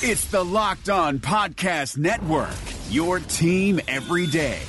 It's 0.00 0.26
the 0.26 0.44
Locked 0.44 0.90
On 0.90 1.18
Podcast 1.18 1.98
Network, 1.98 2.54
your 2.88 3.18
team 3.18 3.80
every 3.88 4.28
day. 4.28 4.60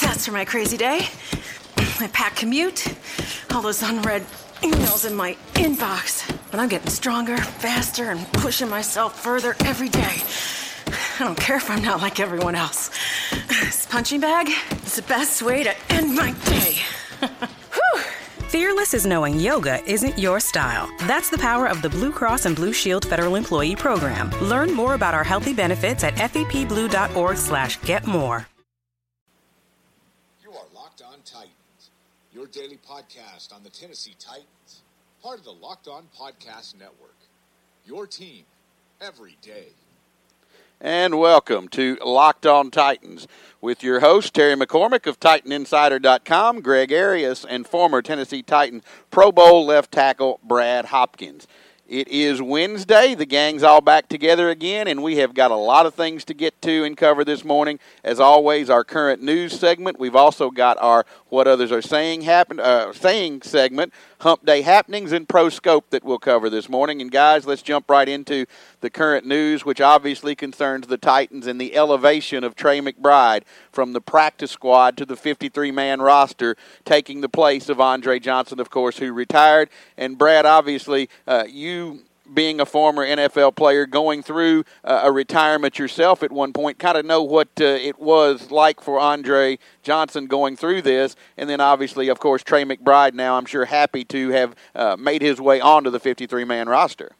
That's 0.00 0.26
for 0.26 0.32
my 0.32 0.44
crazy 0.44 0.76
day. 0.76 1.06
My 2.00 2.08
packed 2.08 2.38
commute, 2.38 2.92
all 3.54 3.62
those 3.62 3.84
unread 3.84 4.22
emails 4.62 5.08
in 5.08 5.14
my 5.14 5.36
inbox. 5.54 6.28
But 6.50 6.58
I'm 6.58 6.68
getting 6.68 6.90
stronger, 6.90 7.36
faster, 7.36 8.10
and 8.10 8.26
pushing 8.32 8.68
myself 8.68 9.22
further 9.22 9.54
every 9.60 9.88
day. 9.88 10.22
I 11.20 11.24
don't 11.24 11.38
care 11.38 11.58
if 11.58 11.70
I'm 11.70 11.84
not 11.84 12.02
like 12.02 12.18
everyone 12.18 12.56
else. 12.56 12.90
This 13.46 13.86
punching 13.86 14.18
bag 14.18 14.48
is 14.84 14.96
the 14.96 15.02
best 15.02 15.40
way 15.40 15.62
to 15.62 15.72
end 15.88 16.16
my 16.16 16.32
day. 16.46 16.78
Fearless 18.52 18.92
is 18.92 19.06
knowing 19.06 19.40
yoga 19.40 19.82
isn't 19.90 20.18
your 20.18 20.38
style. 20.38 20.86
That's 21.08 21.30
the 21.30 21.38
power 21.38 21.66
of 21.66 21.80
the 21.80 21.88
Blue 21.88 22.12
Cross 22.12 22.44
and 22.44 22.54
Blue 22.54 22.74
Shield 22.74 23.08
Federal 23.08 23.34
Employee 23.34 23.74
Program. 23.74 24.28
Learn 24.42 24.74
more 24.74 24.92
about 24.92 25.14
our 25.14 25.24
healthy 25.24 25.54
benefits 25.54 26.04
at 26.04 26.16
fepblue.org 26.16 27.38
slash 27.38 27.80
get 27.80 28.06
more. 28.06 28.46
You 30.44 30.50
are 30.50 30.66
Locked 30.74 31.00
On 31.00 31.16
Titans, 31.24 31.88
your 32.30 32.46
daily 32.46 32.78
podcast 32.86 33.54
on 33.56 33.62
the 33.62 33.70
Tennessee 33.70 34.16
Titans, 34.18 34.82
part 35.22 35.38
of 35.38 35.46
the 35.46 35.50
Locked 35.50 35.88
On 35.88 36.06
Podcast 36.14 36.78
Network. 36.78 37.16
Your 37.86 38.06
team 38.06 38.44
every 39.00 39.38
day. 39.40 39.68
And 40.84 41.16
welcome 41.16 41.68
to 41.68 41.96
Locked 42.04 42.44
On 42.44 42.68
Titans 42.68 43.28
with 43.60 43.84
your 43.84 44.00
host, 44.00 44.34
Terry 44.34 44.56
McCormick 44.56 45.06
of 45.06 45.20
TitanInsider.com, 45.20 46.60
Greg 46.60 46.92
Arias, 46.92 47.44
and 47.44 47.64
former 47.68 48.02
Tennessee 48.02 48.42
Titan 48.42 48.82
Pro 49.08 49.30
Bowl 49.30 49.64
left 49.64 49.92
tackle 49.92 50.40
Brad 50.42 50.86
Hopkins. 50.86 51.46
It 51.92 52.08
is 52.08 52.40
Wednesday. 52.40 53.14
The 53.14 53.26
gang's 53.26 53.62
all 53.62 53.80
back 53.80 54.08
together 54.08 54.48
again, 54.48 54.88
and 54.88 55.02
we 55.02 55.18
have 55.18 55.34
got 55.34 55.50
a 55.50 55.56
lot 55.56 55.84
of 55.84 55.94
things 55.94 56.24
to 56.24 56.34
get 56.34 56.60
to 56.62 56.84
and 56.84 56.96
cover 56.96 57.24
this 57.24 57.44
morning. 57.44 57.78
As 58.02 58.18
always, 58.18 58.70
our 58.70 58.82
current 58.82 59.22
news 59.22 59.52
segment. 59.52 60.00
We've 60.00 60.16
also 60.16 60.50
got 60.50 60.78
our 60.80 61.06
what 61.28 61.46
others 61.46 61.70
are 61.70 61.82
saying 61.82 62.22
happen 62.22 62.58
uh, 62.58 62.92
saying 62.92 63.42
segment, 63.42 63.92
Hump 64.22 64.46
Day 64.46 64.62
happenings, 64.62 65.10
and 65.10 65.28
Pro 65.28 65.48
Scope 65.48 65.90
that 65.90 66.04
we'll 66.04 66.20
cover 66.20 66.48
this 66.48 66.68
morning. 66.68 67.00
And 67.00 67.10
guys, 67.10 67.44
let's 67.44 67.60
jump 67.60 67.90
right 67.90 68.08
into 68.08 68.46
the 68.80 68.88
current 68.88 69.26
news, 69.26 69.64
which 69.64 69.80
obviously 69.80 70.36
concerns 70.36 70.86
the 70.86 70.96
Titans 70.96 71.48
and 71.48 71.60
the 71.60 71.74
elevation 71.74 72.44
of 72.44 72.54
Tre 72.54 72.80
McBride 72.80 73.42
from 73.72 73.94
the 73.94 74.00
practice 74.00 74.52
squad 74.52 74.96
to 74.98 75.04
the 75.04 75.16
53-man 75.16 76.00
roster, 76.00 76.56
taking 76.84 77.20
the 77.20 77.28
place 77.28 77.68
of 77.68 77.80
Andre 77.80 78.20
Johnson, 78.20 78.60
of 78.60 78.70
course, 78.70 78.98
who 78.98 79.12
retired. 79.12 79.68
And 79.96 80.16
Brad, 80.16 80.46
obviously, 80.46 81.10
uh, 81.26 81.42
you 81.48 82.04
being 82.32 82.60
a 82.60 82.66
former 82.66 83.06
NFL 83.06 83.56
player, 83.56 83.86
going 83.86 84.22
through 84.22 84.64
uh, 84.84 85.02
a 85.04 85.12
retirement 85.12 85.78
yourself 85.78 86.22
at 86.22 86.32
one 86.32 86.52
point, 86.52 86.78
kind 86.78 86.96
of 86.96 87.04
know 87.04 87.22
what 87.22 87.48
uh, 87.60 87.64
it 87.64 87.98
was 87.98 88.50
like 88.50 88.80
for 88.80 88.98
Andre 88.98 89.58
Johnson 89.82 90.26
going 90.26 90.56
through 90.56 90.82
this. 90.82 91.16
And 91.36 91.48
then, 91.48 91.60
obviously, 91.60 92.08
of 92.08 92.20
course, 92.20 92.42
Tre 92.42 92.64
McBride 92.64 93.14
now, 93.14 93.36
I'm 93.36 93.46
sure, 93.46 93.64
happy 93.64 94.04
to 94.06 94.30
have 94.30 94.54
uh, 94.74 94.96
made 94.98 95.22
his 95.22 95.40
way 95.40 95.60
onto 95.60 95.90
the 95.90 96.00
53 96.00 96.44
man 96.44 96.68
roster. 96.68 97.12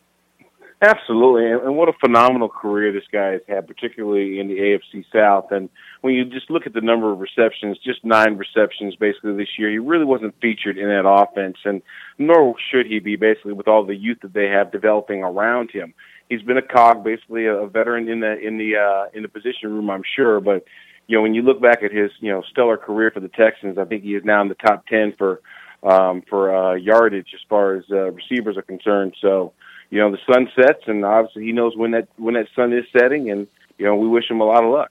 Absolutely, 0.84 1.48
and 1.48 1.76
what 1.76 1.88
a 1.88 1.92
phenomenal 2.00 2.48
career 2.48 2.90
this 2.92 3.06
guy 3.12 3.34
has 3.34 3.40
had, 3.46 3.68
particularly 3.68 4.40
in 4.40 4.48
the 4.48 4.56
AFC 4.56 5.04
South. 5.12 5.52
And 5.52 5.68
when 6.00 6.14
you 6.14 6.24
just 6.24 6.50
look 6.50 6.66
at 6.66 6.72
the 6.72 6.80
number 6.80 7.12
of 7.12 7.20
receptions, 7.20 7.78
just 7.84 8.04
nine 8.04 8.36
receptions 8.36 8.96
basically 8.96 9.36
this 9.36 9.56
year, 9.56 9.70
he 9.70 9.78
really 9.78 10.04
wasn't 10.04 10.34
featured 10.42 10.78
in 10.78 10.88
that 10.88 11.08
offense, 11.08 11.56
and 11.64 11.82
nor 12.18 12.56
should 12.72 12.86
he 12.86 12.98
be 12.98 13.14
basically 13.14 13.52
with 13.52 13.68
all 13.68 13.86
the 13.86 13.94
youth 13.94 14.18
that 14.22 14.32
they 14.32 14.46
have 14.46 14.72
developing 14.72 15.22
around 15.22 15.70
him. 15.70 15.94
He's 16.28 16.42
been 16.42 16.56
a 16.56 16.62
cog, 16.62 17.04
basically 17.04 17.46
a 17.46 17.64
veteran 17.66 18.08
in 18.08 18.18
the 18.18 18.36
in 18.40 18.58
the 18.58 18.74
uh, 18.74 19.16
in 19.16 19.22
the 19.22 19.28
position 19.28 19.72
room, 19.72 19.88
I'm 19.88 20.02
sure. 20.16 20.40
But 20.40 20.64
you 21.06 21.16
know, 21.16 21.22
when 21.22 21.34
you 21.34 21.42
look 21.42 21.62
back 21.62 21.84
at 21.84 21.92
his 21.92 22.10
you 22.18 22.32
know 22.32 22.42
stellar 22.50 22.76
career 22.76 23.12
for 23.12 23.20
the 23.20 23.28
Texans, 23.28 23.78
I 23.78 23.84
think 23.84 24.02
he 24.02 24.16
is 24.16 24.24
now 24.24 24.42
in 24.42 24.48
the 24.48 24.56
top 24.56 24.84
ten 24.88 25.14
for 25.16 25.42
um, 25.84 26.24
for 26.28 26.52
uh, 26.52 26.74
yardage 26.74 27.28
as 27.34 27.40
far 27.48 27.76
as 27.76 27.84
uh, 27.92 28.10
receivers 28.10 28.56
are 28.56 28.62
concerned. 28.62 29.14
So 29.20 29.52
you 29.92 29.98
know, 29.98 30.10
the 30.10 30.18
sun 30.26 30.48
sets, 30.56 30.84
and 30.86 31.04
obviously 31.04 31.44
he 31.44 31.52
knows 31.52 31.76
when 31.76 31.90
that 31.90 32.08
when 32.16 32.32
that 32.32 32.46
sun 32.56 32.72
is 32.72 32.84
setting, 32.98 33.30
and 33.30 33.46
you 33.76 33.84
know, 33.84 33.94
we 33.94 34.08
wish 34.08 34.24
him 34.28 34.40
a 34.40 34.44
lot 34.44 34.64
of 34.64 34.72
luck. 34.72 34.90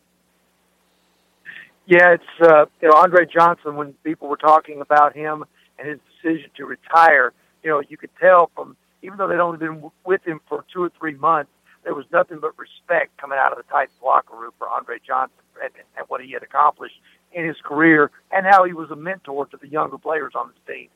Yeah, 1.87 2.13
it's 2.13 2.23
uh, 2.39 2.65
you 2.79 2.87
know 2.87 2.93
Andre 2.95 3.25
Johnson. 3.25 3.75
When 3.77 3.93
people 4.03 4.27
were 4.27 4.37
talking 4.37 4.79
about 4.79 5.15
him 5.15 5.43
and 5.79 5.89
his 5.89 5.99
decision 6.13 6.51
to 6.57 6.65
retire, 6.67 7.33
you 7.63 7.71
know, 7.71 7.81
you 7.89 7.97
could 7.97 8.11
tell 8.21 8.51
from 8.53 8.77
even 9.01 9.17
though 9.17 9.27
they'd 9.27 9.39
only 9.39 9.57
been 9.57 9.89
with 10.05 10.23
him 10.23 10.39
for 10.47 10.63
two 10.71 10.83
or 10.83 10.91
three 10.99 11.15
months, 11.15 11.49
there 11.83 11.95
was 11.95 12.05
nothing 12.13 12.37
but 12.39 12.51
respect 12.59 13.17
coming 13.17 13.39
out 13.41 13.51
of 13.51 13.57
the 13.57 13.63
Titans 13.71 13.97
locker 14.05 14.35
room 14.35 14.51
for 14.59 14.69
Andre 14.69 14.97
Johnson 15.05 15.35
and, 15.63 15.71
and 15.97 16.05
what 16.09 16.21
he 16.21 16.31
had 16.31 16.43
accomplished 16.43 17.01
in 17.33 17.43
his 17.43 17.57
career, 17.63 18.11
and 18.31 18.45
how 18.45 18.65
he 18.65 18.73
was 18.73 18.91
a 18.91 18.95
mentor 18.95 19.47
to 19.47 19.57
the 19.57 19.67
younger 19.67 19.97
players 19.97 20.33
on 20.35 20.51
the 20.53 20.71
team. 20.71 20.89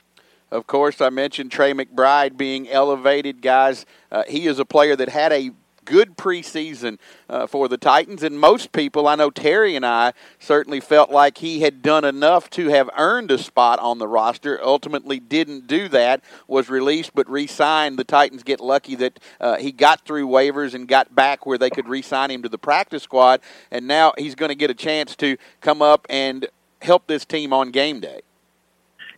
Of 0.51 0.67
course, 0.67 1.01
I 1.01 1.09
mentioned 1.09 1.51
Tre 1.51 1.73
McBride 1.73 2.37
being 2.37 2.69
elevated, 2.69 3.41
guys. 3.41 3.85
Uh, 4.11 4.23
he 4.27 4.47
is 4.47 4.59
a 4.59 4.65
player 4.65 4.95
that 4.95 5.09
had 5.09 5.31
a 5.33 5.51
good 5.85 6.17
preseason 6.17 6.97
uh, 7.29 7.47
for 7.47 7.67
the 7.67 7.77
Titans, 7.77 8.23
and 8.23 8.39
most 8.39 8.71
people, 8.71 9.07
I 9.07 9.15
know 9.15 9.29
Terry 9.29 9.75
and 9.75 9.85
I, 9.85 10.13
certainly 10.39 10.79
felt 10.79 11.11
like 11.11 11.37
he 11.37 11.61
had 11.61 11.81
done 11.81 12.03
enough 12.03 12.49
to 12.51 12.69
have 12.69 12.89
earned 12.97 13.31
a 13.31 13.37
spot 13.37 13.79
on 13.79 13.99
the 13.99 14.07
roster. 14.07 14.59
Ultimately, 14.63 15.19
didn't 15.19 15.67
do 15.67 15.87
that. 15.89 16.23
Was 16.47 16.69
released 16.69 17.11
but 17.13 17.29
re-signed. 17.29 17.97
The 17.97 18.03
Titans 18.03 18.43
get 18.43 18.59
lucky 18.59 18.95
that 18.95 19.19
uh, 19.39 19.57
he 19.57 19.71
got 19.71 20.05
through 20.05 20.27
waivers 20.27 20.73
and 20.73 20.87
got 20.87 21.13
back 21.13 21.45
where 21.45 21.57
they 21.57 21.69
could 21.69 21.87
re-sign 21.87 22.31
him 22.31 22.41
to 22.43 22.49
the 22.49 22.57
practice 22.57 23.03
squad, 23.03 23.41
and 23.71 23.87
now 23.87 24.13
he's 24.17 24.35
going 24.35 24.49
to 24.49 24.55
get 24.55 24.69
a 24.69 24.75
chance 24.75 25.15
to 25.17 25.37
come 25.61 25.81
up 25.81 26.05
and 26.09 26.47
help 26.81 27.07
this 27.07 27.25
team 27.25 27.53
on 27.53 27.71
game 27.71 27.99
day 27.99 28.21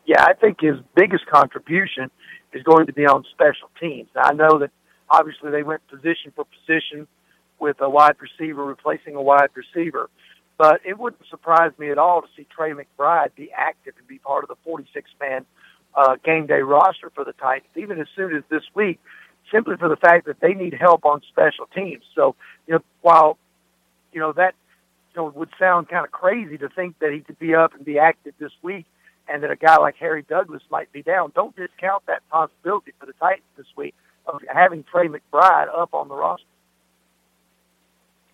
yeah, 0.08 0.24
I 0.24 0.34
think 0.34 0.62
his 0.62 0.78
biggest 0.96 1.26
contribution 1.28 2.10
is 2.54 2.64
going 2.64 2.88
to 2.88 2.94
be 2.94 3.06
on 3.06 3.26
special 3.30 3.70
teams. 3.80 4.08
Now, 4.16 4.22
I 4.24 4.34
know 4.34 4.60
that 4.60 4.72
obviously 5.10 5.52
they 5.52 5.64
went 5.64 5.86
position 5.88 6.32
for 6.34 6.46
position 6.46 7.08
with 7.60 7.82
a 7.82 7.90
wide 7.90 8.16
receiver 8.20 8.64
replacing 8.64 9.16
a 9.16 9.22
wide 9.22 9.50
receiver, 9.54 10.10
but 10.58 10.80
it 10.86 10.98
wouldn't 10.98 11.22
surprise 11.30 11.72
me 11.78 11.92
at 11.92 11.98
all 11.98 12.22
to 12.22 12.28
see 12.38 12.48
Tre 12.56 12.72
McBride 12.72 13.36
be 13.36 13.52
active 13.52 13.96
and 14.00 14.08
be 14.08 14.18
part 14.18 14.46
of 14.46 14.48
the 14.48 14.56
46 14.64 15.10
man 15.20 15.46
uh, 15.94 16.16
game 16.24 16.48
day 16.48 16.62
roster 16.62 17.12
for 17.14 17.26
the 17.26 17.34
Titans, 17.34 17.74
even 17.76 18.00
as 18.00 18.08
soon 18.16 18.34
as 18.34 18.44
this 18.50 18.64
week, 18.74 19.00
simply 19.52 19.76
for 19.76 19.90
the 19.90 19.98
fact 19.98 20.26
that 20.28 20.40
they 20.40 20.54
need 20.54 20.74
help 20.74 21.04
on 21.04 21.22
special 21.28 21.66
teams. 21.76 22.04
So, 22.16 22.36
you 22.66 22.76
know, 22.76 22.80
while, 23.02 23.38
you 24.14 24.22
know, 24.22 24.32
that 24.34 24.56
you 25.14 25.22
know, 25.22 25.34
would 25.36 25.50
sound 25.60 25.90
kind 25.90 26.06
of 26.06 26.12
crazy 26.14 26.58
to 26.60 26.70
think 26.70 26.98
that 27.00 27.12
he 27.12 27.20
could 27.20 27.40
be 27.40 27.56
up 27.56 27.74
and 27.74 27.84
be 27.84 28.00
active 28.00 28.36
this 28.40 28.54
week 28.62 28.86
and 29.30 29.44
that 29.44 29.52
a 29.52 29.56
guy 29.56 29.78
like 29.78 29.96
Harry 29.98 30.26
Douglas 30.28 30.62
might 30.70 30.92
be 30.92 31.02
down. 31.02 31.32
Don't 31.36 31.56
discount 31.56 32.06
that 32.08 32.28
possibility 32.30 32.94
for 33.00 33.06
the 33.06 33.14
Titans 33.14 33.46
this 33.58 33.68
week 33.76 33.96
of 34.26 34.42
having 34.54 34.84
Tre 34.84 35.08
McBride 35.08 35.68
up 35.76 35.94
on 35.94 36.08
the 36.08 36.16
roster. 36.16 36.46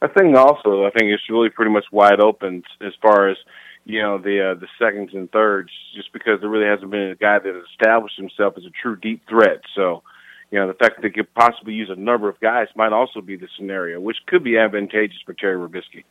I 0.02 0.08
think 0.08 0.36
also, 0.36 0.86
I 0.86 0.90
think 0.92 1.12
it's 1.12 1.30
really 1.30 1.50
pretty 1.50 1.72
much 1.72 1.86
wide 1.92 2.20
open 2.20 2.64
as 2.81 2.92
far 3.02 3.30
as 3.30 3.38
you 3.86 4.02
know 4.02 4.18
the 4.18 4.52
uh, 4.52 4.59
the 4.59 4.68
seconds 4.78 5.12
and 5.14 5.31
thirds, 5.31 5.70
just 5.96 6.12
because 6.12 6.42
there 6.42 6.50
really 6.50 6.68
hasn't 6.68 6.92
been 6.92 7.12
a 7.12 7.16
guy 7.16 7.40
that 7.40 7.56
has 7.56 7.64
established 7.72 8.18
himself 8.18 8.56
as 8.58 8.66
a 8.66 8.72
true 8.81 8.98
deep 8.98 9.22
threat. 9.30 9.62
So, 9.75 10.04
you 10.52 10.60
know, 10.60 10.68
the 10.68 10.74
fact 10.74 10.98
that 10.98 11.04
they 11.04 11.10
could 11.10 11.34
possibly 11.34 11.74
use 11.74 11.90
a 11.90 12.00
number 12.00 12.28
of 12.28 12.40
guys 12.42 12.68
might 12.75 12.92
also 12.92 13.22
be 13.22 13.38
the 13.38 13.48
scenario, 13.58 14.00
which 14.02 14.18
could 14.28 14.44
be 14.44 14.58
advantageous 14.58 15.20
for 15.25 15.34
Terry 15.34 15.56
Robiskie 15.56 16.04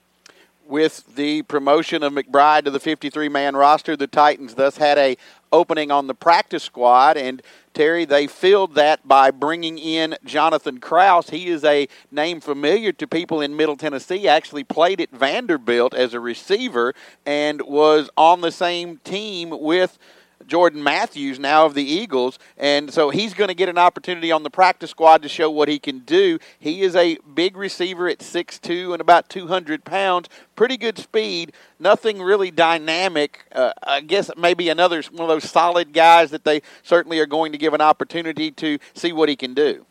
with 0.72 1.16
the 1.16 1.42
promotion 1.42 2.02
of 2.02 2.14
McBride 2.14 2.64
to 2.64 2.70
the 2.70 2.80
53 2.80 3.28
man 3.28 3.54
roster, 3.54 3.94
the 3.94 4.06
Titans 4.06 4.54
thus 4.54 4.78
had 4.78 4.96
a 4.96 5.18
opening 5.52 5.90
on 5.90 6.06
the 6.06 6.14
practice 6.14 6.62
squad 6.62 7.18
and 7.18 7.42
Terry 7.74 8.06
they 8.06 8.26
filled 8.26 8.74
that 8.74 9.06
by 9.06 9.30
bringing 9.30 9.76
in 9.76 10.16
Jonathan 10.24 10.80
Krause. 10.80 11.28
He 11.28 11.48
is 11.48 11.62
a 11.62 11.88
name 12.10 12.40
familiar 12.40 12.90
to 12.92 13.06
people 13.06 13.42
in 13.42 13.54
Middle 13.54 13.76
Tennessee. 13.76 14.26
Actually 14.26 14.64
played 14.64 14.98
at 15.02 15.10
Vanderbilt 15.10 15.92
as 15.92 16.14
a 16.14 16.20
receiver 16.20 16.94
and 17.26 17.60
was 17.60 18.08
on 18.16 18.40
the 18.40 18.50
same 18.50 18.96
team 19.04 19.50
with 19.50 19.98
Jordan 20.46 20.82
Matthews 20.82 21.38
now 21.38 21.66
of 21.66 21.74
the 21.74 21.84
Eagles, 21.84 22.38
and 22.56 22.92
so 22.92 23.10
he's 23.10 23.34
going 23.34 23.48
to 23.48 23.54
get 23.54 23.68
an 23.68 23.78
opportunity 23.78 24.30
on 24.30 24.42
the 24.42 24.50
practice 24.50 24.90
squad 24.90 25.22
to 25.22 25.28
show 25.28 25.50
what 25.50 25.68
he 25.68 25.78
can 25.78 26.00
do. 26.00 26.38
He 26.58 26.82
is 26.82 26.94
a 26.96 27.18
big 27.34 27.56
receiver 27.56 28.08
at 28.08 28.18
6'2 28.18 28.92
and 28.92 29.00
about 29.00 29.28
200 29.28 29.84
pounds, 29.84 30.28
pretty 30.56 30.76
good 30.76 30.98
speed, 30.98 31.52
nothing 31.78 32.20
really 32.20 32.50
dynamic. 32.50 33.44
Uh, 33.52 33.72
I 33.82 34.00
guess 34.00 34.30
maybe 34.36 34.68
another 34.68 35.02
one 35.12 35.22
of 35.22 35.28
those 35.28 35.50
solid 35.50 35.92
guys 35.92 36.30
that 36.30 36.44
they 36.44 36.62
certainly 36.82 37.18
are 37.18 37.26
going 37.26 37.52
to 37.52 37.58
give 37.58 37.74
an 37.74 37.80
opportunity 37.80 38.50
to 38.52 38.78
see 38.94 39.12
what 39.12 39.28
he 39.28 39.36
can 39.36 39.54
do. 39.54 39.86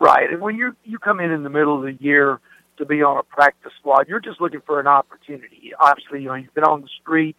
Right, 0.00 0.30
and 0.30 0.40
when 0.40 0.56
you 0.56 0.76
you 0.84 0.98
come 0.98 1.18
in 1.18 1.32
in 1.32 1.42
the 1.42 1.50
middle 1.50 1.76
of 1.76 1.82
the 1.82 2.02
year 2.02 2.38
to 2.76 2.86
be 2.86 3.02
on 3.02 3.18
a 3.18 3.24
practice 3.24 3.72
squad, 3.80 4.06
you're 4.06 4.20
just 4.20 4.40
looking 4.40 4.60
for 4.60 4.78
an 4.78 4.86
opportunity. 4.86 5.72
Obviously, 5.78 6.22
you 6.22 6.28
know 6.28 6.34
you've 6.34 6.54
been 6.54 6.64
on 6.64 6.82
the 6.82 6.88
street 7.00 7.34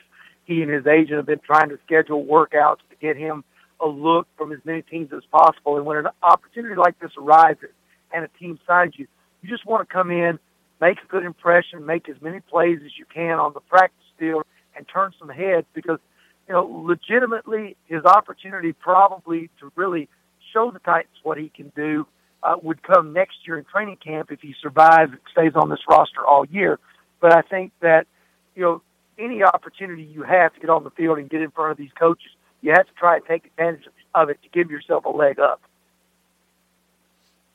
he 0.50 0.64
and 0.64 0.72
his 0.72 0.88
agent 0.88 1.18
have 1.18 1.28
been 1.28 1.40
trying 1.46 1.70
to 1.70 1.78
schedule 1.86 2.26
workouts 2.26 2.80
to 2.90 2.96
get 3.00 3.16
him 3.16 3.44
a 3.80 3.88
look 3.88 4.28
from 4.36 4.52
as 4.52 4.58
many 4.66 4.82
teams 4.82 5.14
as 5.16 5.22
possible. 5.32 5.78
And 5.78 5.86
when 5.86 5.98
an 5.98 6.08
opportunity 6.24 6.76
like 6.76 7.00
this 7.00 7.12
arises 7.20 7.70
and 8.12 8.26
a 8.26 8.28
team 8.40 8.60
signs 8.66 8.96
you, 8.98 9.06
you 9.44 9.50
just 9.50 9.64
want 9.68 9.88
to 9.88 9.94
come 9.94 10.10
in, 10.10 10.40
make 10.82 10.98
a 10.98 11.08
good 11.08 11.24
impression, 11.24 11.86
make 11.86 12.10
as 12.10 12.16
many 12.20 12.40
plays 12.40 12.80
as 12.84 12.98
you 12.98 13.06
can 13.06 13.38
on 13.38 13.54
the 13.54 13.60
practice 13.60 13.96
field, 14.18 14.44
and 14.76 14.88
turn 14.92 15.12
some 15.20 15.30
heads 15.30 15.68
because, 15.76 16.00
you 16.48 16.54
know, 16.56 16.66
legitimately 16.66 17.78
his 17.86 18.04
opportunity 18.04 18.74
probably 18.74 19.52
to 19.60 19.72
really 19.76 20.10
show 20.52 20.72
the 20.72 20.80
Titans 20.80 21.14
what 21.22 21.38
he 21.38 21.50
can 21.50 21.72
do 21.76 22.08
uh, 22.42 22.56
would 22.64 22.82
come 22.82 23.14
next 23.14 23.36
year 23.46 23.60
in 23.60 23.66
training 23.66 23.98
camp 24.04 24.32
if 24.32 24.42
he 24.42 24.56
survives 24.60 25.12
stays 25.32 25.52
on 25.54 25.70
this 25.70 25.82
roster 25.88 26.26
all 26.26 26.44
year. 26.48 26.80
But 27.22 27.38
I 27.38 27.44
think 27.44 27.72
that, 27.82 28.08
you 28.56 28.64
know, 28.64 28.82
any 29.20 29.44
opportunity 29.44 30.04
you 30.04 30.24
have 30.24 30.54
to 30.54 30.60
get 30.60 30.70
on 30.70 30.84
the 30.84 30.92
field 30.92 31.18
and 31.18 31.30
get 31.30 31.42
in 31.42 31.52
front 31.52 31.72
of 31.72 31.78
these 31.78 31.92
coaches, 31.98 32.32
you 32.62 32.72
have 32.72 32.88
to 32.88 32.94
try 32.94 33.18
and 33.18 33.26
take 33.26 33.46
advantage 33.46 33.88
of 34.16 34.30
it 34.30 34.40
to 34.44 34.50
give 34.50 34.72
yourself 34.72 35.06
a 35.06 35.10
leg 35.10 35.40
up. 35.40 35.62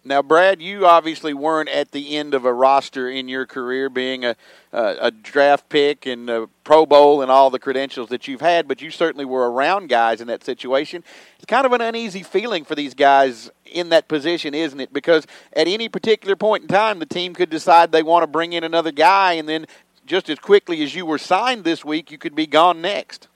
Now, 0.07 0.21
Brad, 0.21 0.61
you 0.61 0.87
obviously 0.87 1.33
weren't 1.33 1.71
at 1.71 1.93
the 1.93 2.17
end 2.17 2.35
of 2.35 2.45
a 2.45 2.53
roster 2.53 3.09
in 3.09 3.27
your 3.27 3.47
career, 3.47 3.89
being 3.89 4.25
a 4.25 4.37
a, 4.75 4.97
a 5.03 5.11
draft 5.11 5.69
pick 5.69 6.05
and 6.05 6.29
a 6.29 6.49
Pro 6.65 6.85
Bowl 6.85 7.23
and 7.23 7.31
all 7.31 7.49
the 7.49 7.59
credentials 7.59 8.09
that 8.09 8.27
you've 8.27 8.41
had, 8.41 8.67
but 8.67 8.83
you 8.83 8.91
certainly 8.91 9.25
were 9.25 9.51
around 9.51 9.89
guys 9.89 10.21
in 10.21 10.27
that 10.27 10.43
situation. 10.43 11.05
It's 11.37 11.45
kind 11.47 11.65
of 11.65 11.73
an 11.73 11.81
uneasy 11.81 12.23
feeling 12.23 12.65
for 12.65 12.75
these 12.75 12.95
guys 12.95 13.51
in 13.65 13.91
that 13.91 14.09
position, 14.09 14.53
isn't 14.53 14.81
it? 14.81 14.93
Because 14.93 15.27
at 15.53 15.69
any 15.69 15.89
particular 15.89 16.37
point 16.37 16.63
in 16.63 16.69
time, 16.69 16.99
the 16.99 17.07
team 17.07 17.35
could 17.35 17.51
decide 17.51 17.93
they 17.93 18.03
want 18.03 18.25
to 18.25 18.27
bring 18.27 18.53
in 18.53 18.65
another 18.65 18.93
guy, 18.93 19.35
and 19.35 19.49
then 19.49 19.67
just 20.06 20.29
as 20.29 20.39
quickly 20.39 20.83
as 20.83 20.95
you 20.95 21.06
were 21.06 21.19
signed 21.19 21.65
this 21.65 21.85
week, 21.85 22.11
you 22.11 22.19
could 22.19 22.35
be 22.35 22.47
gone 22.47 22.81
next. 22.81 23.29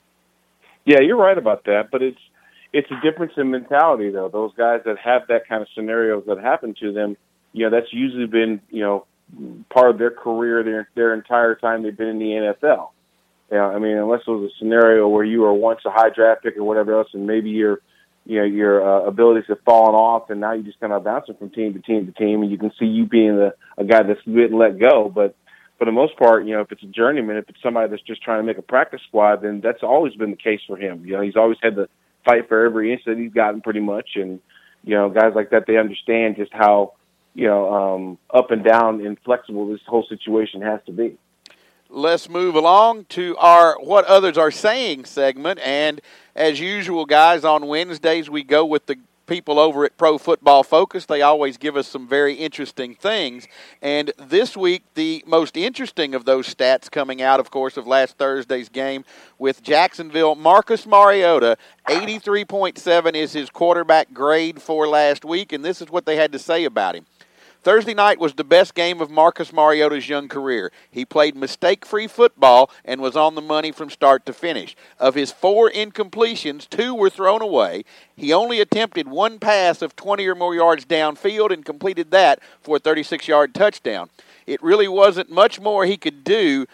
Yeah, 0.85 1.01
you're 1.01 1.17
right 1.17 1.37
about 1.37 1.65
that, 1.65 1.89
but 1.91 2.01
it's 2.01 2.19
it's 2.71 2.89
a 2.91 3.01
difference 3.01 3.33
in 3.37 3.51
mentality 3.51 4.09
though. 4.09 4.29
Those 4.29 4.51
guys 4.55 4.81
that 4.85 4.97
have 4.99 5.27
that 5.27 5.47
kind 5.47 5.61
of 5.61 5.67
scenarios 5.75 6.23
that 6.27 6.39
happen 6.39 6.75
to 6.79 6.91
them, 6.91 7.17
you 7.53 7.65
know, 7.65 7.75
that's 7.75 7.91
usually 7.91 8.27
been, 8.27 8.61
you 8.69 8.81
know, 8.81 9.05
part 9.69 9.89
of 9.89 9.97
their 9.97 10.11
career 10.11 10.63
their 10.63 10.89
their 10.95 11.13
entire 11.13 11.55
time 11.55 11.83
they've 11.83 11.95
been 11.95 12.07
in 12.07 12.19
the 12.19 12.55
NFL. 12.65 12.89
Yeah, 13.51 13.65
I 13.65 13.79
mean, 13.79 13.97
unless 13.97 14.21
it 14.27 14.29
was 14.29 14.51
a 14.51 14.57
scenario 14.59 15.07
where 15.07 15.23
you 15.23 15.41
were 15.41 15.53
once 15.53 15.79
a 15.85 15.89
high 15.89 16.09
draft 16.09 16.43
pick 16.43 16.55
or 16.57 16.63
whatever 16.63 16.99
else, 16.99 17.07
and 17.13 17.25
maybe 17.25 17.49
your, 17.49 17.79
you 18.25 18.37
know, 18.37 18.45
your 18.45 18.87
uh, 18.87 19.07
abilities 19.07 19.45
have 19.47 19.59
fallen 19.65 19.95
off, 19.95 20.29
and 20.29 20.39
now 20.39 20.51
you're 20.51 20.63
just 20.63 20.79
kind 20.79 20.93
of 20.93 21.03
bouncing 21.03 21.35
from 21.35 21.49
team 21.49 21.73
to 21.73 21.79
team 21.81 22.05
to 22.05 22.11
team, 22.11 22.43
and 22.43 22.51
you 22.51 22.59
can 22.59 22.71
see 22.79 22.85
you 22.85 23.07
being 23.07 23.37
the 23.37 23.55
a 23.77 23.83
guy 23.83 24.03
that's 24.03 24.21
been 24.23 24.55
let 24.55 24.77
go. 24.77 25.11
But 25.13 25.35
for 25.79 25.85
the 25.85 25.91
most 25.93 26.17
part, 26.17 26.45
you 26.45 26.53
know, 26.53 26.61
if 26.61 26.71
it's 26.71 26.83
a 26.83 26.87
journeyman, 26.87 27.37
if 27.37 27.47
it's 27.47 27.61
somebody 27.63 27.89
that's 27.89 28.03
just 28.03 28.21
trying 28.21 28.39
to 28.39 28.43
make 28.45 28.57
a 28.57 28.61
practice 28.61 28.99
squad, 29.07 29.41
then 29.41 29.61
that's 29.61 29.81
always 29.81 30.13
been 30.13 30.31
the 30.31 30.37
case 30.37 30.59
for 30.67 30.77
him. 30.77 31.05
You 31.05 31.13
know, 31.13 31.21
he's 31.21 31.37
always 31.37 31.57
had 31.63 31.75
to 31.77 31.87
fight 32.25 32.49
for 32.49 32.65
every 32.65 32.91
inch 32.91 33.03
that 33.05 33.17
he's 33.17 33.31
gotten 33.31 33.61
pretty 33.61 33.79
much. 33.79 34.09
And, 34.15 34.41
you 34.83 34.93
know, 34.93 35.09
guys 35.09 35.31
like 35.33 35.51
that, 35.51 35.63
they 35.67 35.77
understand 35.77 36.35
just 36.35 36.51
how, 36.53 36.93
you 37.33 37.47
know, 37.47 37.73
um, 37.73 38.17
up 38.29 38.51
and 38.51 38.61
down 38.61 39.05
and 39.05 39.17
flexible 39.23 39.69
this 39.69 39.79
whole 39.87 40.05
situation 40.09 40.61
has 40.61 40.81
to 40.85 40.91
be. 40.91 41.17
Let's 41.89 42.29
move 42.29 42.55
along 42.55 43.05
to 43.09 43.35
our 43.37 43.77
What 43.79 44.05
Others 44.05 44.37
Are 44.37 44.51
Saying 44.51 45.05
segment. 45.05 45.59
And 45.63 46.01
as 46.35 46.59
usual, 46.59 47.05
guys, 47.05 47.45
on 47.45 47.67
Wednesdays 47.67 48.29
we 48.29 48.43
go 48.43 48.65
with 48.65 48.85
the 48.85 48.97
people 49.29 49.59
over 49.59 49.85
at 49.85 49.95
Pro 49.95 50.17
Football 50.17 50.63
Focus. 50.63 51.05
They 51.05 51.21
always 51.21 51.57
give 51.57 51.77
us 51.77 51.87
some 51.87 52.07
very 52.07 52.33
interesting 52.33 52.95
things. 52.95 53.47
And 53.79 54.11
this 54.17 54.57
week, 54.57 54.83
the 54.95 55.23
most 55.27 55.55
interesting 55.55 56.15
of 56.15 56.25
those 56.25 56.53
stats 56.53 56.89
coming 56.89 57.21
out, 57.21 57.39
of 57.39 57.51
course, 57.51 57.77
of 57.77 57.85
last 57.85 58.17
Thursday's 58.17 58.69
game 58.69 59.05
with 59.37 59.61
Jacksonville, 59.61 60.33
Marcus 60.33 60.87
Mariota, 60.87 61.57
83.7 61.87 63.13
is 63.13 63.31
his 63.31 63.51
quarterback 63.51 64.11
grade 64.13 64.59
for 64.59 64.87
last 64.87 65.23
week. 65.23 65.53
And 65.53 65.63
this 65.63 65.79
is 65.79 65.91
what 65.91 66.07
they 66.07 66.15
had 66.15 66.31
to 66.31 66.39
say 66.39 66.65
about 66.65 66.95
him. 66.95 67.05
Thursday 67.61 67.93
night 67.93 68.19
was 68.19 68.33
the 68.33 68.45
best 68.45 68.73
game 68.73 69.01
of 69.01 69.11
Marcus 69.11 69.51
Mariota's 69.51 70.07
young 70.07 70.29
career. 70.29 70.71
He 70.89 71.03
played 71.03 71.35
mistake 71.35 71.85
free 71.85 72.07
football 72.07 72.71
and 72.85 73.01
was 73.01 73.17
on 73.17 73.35
the 73.35 73.41
money 73.41 73.71
from 73.71 73.89
start 73.89 74.25
to 74.25 74.33
finish. 74.33 74.77
Of 74.97 75.15
his 75.15 75.31
four 75.31 75.69
incompletions, 75.69 76.69
two 76.69 76.95
were 76.95 77.09
thrown 77.09 77.41
away. 77.41 77.83
He 78.15 78.31
only 78.31 78.61
attempted 78.61 79.09
one 79.09 79.39
pass 79.39 79.81
of 79.81 79.95
20 79.97 80.25
or 80.27 80.35
more 80.35 80.55
yards 80.55 80.85
downfield 80.85 81.51
and 81.51 81.65
completed 81.65 82.11
that 82.11 82.39
for 82.61 82.77
a 82.77 82.79
36 82.79 83.27
yard 83.27 83.53
touchdown. 83.53 84.09
It 84.47 84.63
really 84.63 84.87
wasn't 84.87 85.29
much 85.29 85.59
more 85.59 85.85
he 85.85 85.97
could 85.97 86.23
do 86.23 86.65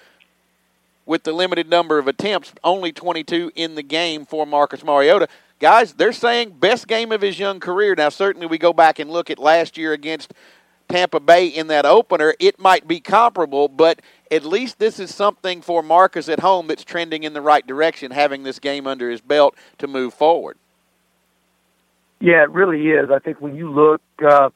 with 1.06 1.24
the 1.24 1.34
limited 1.34 1.70
number 1.70 1.98
of 1.98 2.08
attempts, 2.08 2.54
only 2.64 2.92
22 2.92 3.52
in 3.56 3.76
the 3.76 3.84
game 3.84 4.26
for 4.26 4.46
Marcus 4.46 4.84
Mariota. 4.84 5.28
Guys, 5.60 5.94
they're 5.94 6.12
saying 6.12 6.52
best 6.60 6.88
game 6.88 7.12
of 7.12 7.22
his 7.22 7.40
young 7.40 7.60
career. 7.60 7.96
Now, 7.96 8.10
certainly 8.10 8.46
we 8.46 8.58
go 8.58 8.74
back 8.74 9.00
and 9.00 9.10
look 9.10 9.30
at 9.30 9.40
last 9.40 9.78
year 9.78 9.94
against 9.94 10.34
Tampa 10.88 11.20
Bay 11.20 11.48
in 11.48 11.68
that 11.68 11.86
opener, 11.86 12.36
it 12.40 12.60
might 12.60 12.88
be 12.88 13.00
comparable, 13.00 13.68
but 13.68 14.02
at 14.32 14.46
least 14.46 14.80
this 14.80 15.00
is 15.00 15.14
something 15.14 15.62
for 15.62 15.82
Marcus 15.82 16.30
at 16.30 16.40
home 16.40 16.68
that's 16.68 16.84
trending 16.84 17.24
in 17.24 17.34
the 17.34 17.42
right 17.42 17.66
direction, 17.66 18.12
having 18.12 18.44
this 18.44 18.60
game 18.60 18.88
under 18.88 19.10
his 19.10 19.22
belt 19.22 19.56
to 19.78 19.88
move 19.88 20.14
forward. 20.14 20.58
Yeah, 22.20 22.44
it 22.44 22.52
really 22.52 22.88
is. 22.88 23.10
I 23.12 23.20
think 23.20 23.42
when 23.42 23.56
you 23.56 23.70
look 23.72 24.02
uh, 24.26 24.50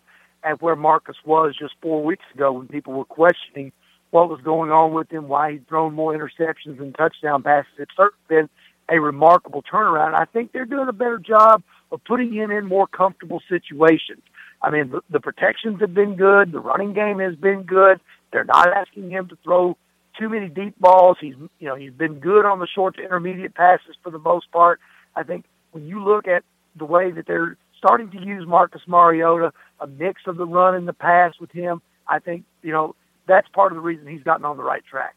at 0.43 0.61
where 0.61 0.75
Marcus 0.75 1.17
was 1.25 1.55
just 1.57 1.73
four 1.81 2.03
weeks 2.03 2.23
ago, 2.33 2.51
when 2.53 2.67
people 2.67 2.93
were 2.93 3.05
questioning 3.05 3.71
what 4.11 4.29
was 4.29 4.41
going 4.41 4.71
on 4.71 4.93
with 4.93 5.11
him, 5.11 5.27
why 5.27 5.53
he'd 5.53 5.67
thrown 5.67 5.93
more 5.93 6.17
interceptions 6.17 6.79
and 6.79 6.95
touchdown 6.95 7.43
passes, 7.43 7.71
it's 7.77 7.91
certainly 7.95 8.23
been 8.27 8.49
a 8.89 8.99
remarkable 8.99 9.61
turnaround. 9.61 10.19
I 10.19 10.25
think 10.25 10.51
they're 10.51 10.65
doing 10.65 10.87
a 10.87 10.93
better 10.93 11.19
job 11.19 11.61
of 11.91 12.03
putting 12.05 12.33
him 12.33 12.49
in 12.49 12.65
more 12.65 12.87
comfortable 12.87 13.41
situations. 13.47 14.21
I 14.61 14.71
mean, 14.71 14.91
the, 14.91 15.01
the 15.09 15.19
protections 15.19 15.79
have 15.81 15.93
been 15.93 16.15
good. 16.15 16.51
The 16.51 16.59
running 16.59 16.93
game 16.93 17.19
has 17.19 17.35
been 17.35 17.63
good. 17.63 17.99
They're 18.31 18.43
not 18.43 18.67
asking 18.67 19.09
him 19.09 19.27
to 19.29 19.37
throw 19.43 19.77
too 20.19 20.29
many 20.29 20.49
deep 20.49 20.77
balls. 20.79 21.17
He's, 21.21 21.35
you 21.59 21.67
know, 21.67 21.75
he's 21.75 21.93
been 21.93 22.19
good 22.19 22.45
on 22.45 22.59
the 22.59 22.67
short 22.67 22.97
to 22.97 23.03
intermediate 23.03 23.55
passes 23.55 23.95
for 24.03 24.11
the 24.11 24.19
most 24.19 24.51
part. 24.51 24.79
I 25.15 25.23
think 25.23 25.45
when 25.71 25.87
you 25.87 26.03
look 26.03 26.27
at 26.27 26.43
the 26.75 26.85
way 26.85 27.11
that 27.11 27.25
they're 27.25 27.57
starting 27.77 28.11
to 28.11 28.19
use 28.19 28.45
Marcus 28.45 28.81
Mariota, 28.87 29.53
a 29.79 29.87
mix 29.87 30.21
of 30.27 30.37
the 30.37 30.45
run 30.45 30.75
and 30.75 30.87
the 30.87 30.93
pass 30.93 31.33
with 31.39 31.51
him, 31.51 31.81
I 32.07 32.19
think, 32.19 32.43
you 32.61 32.73
know, 32.73 32.95
that's 33.27 33.47
part 33.49 33.71
of 33.71 33.77
the 33.77 33.81
reason 33.81 34.07
he's 34.07 34.23
gotten 34.23 34.45
on 34.45 34.57
the 34.57 34.63
right 34.63 34.83
track. 34.89 35.15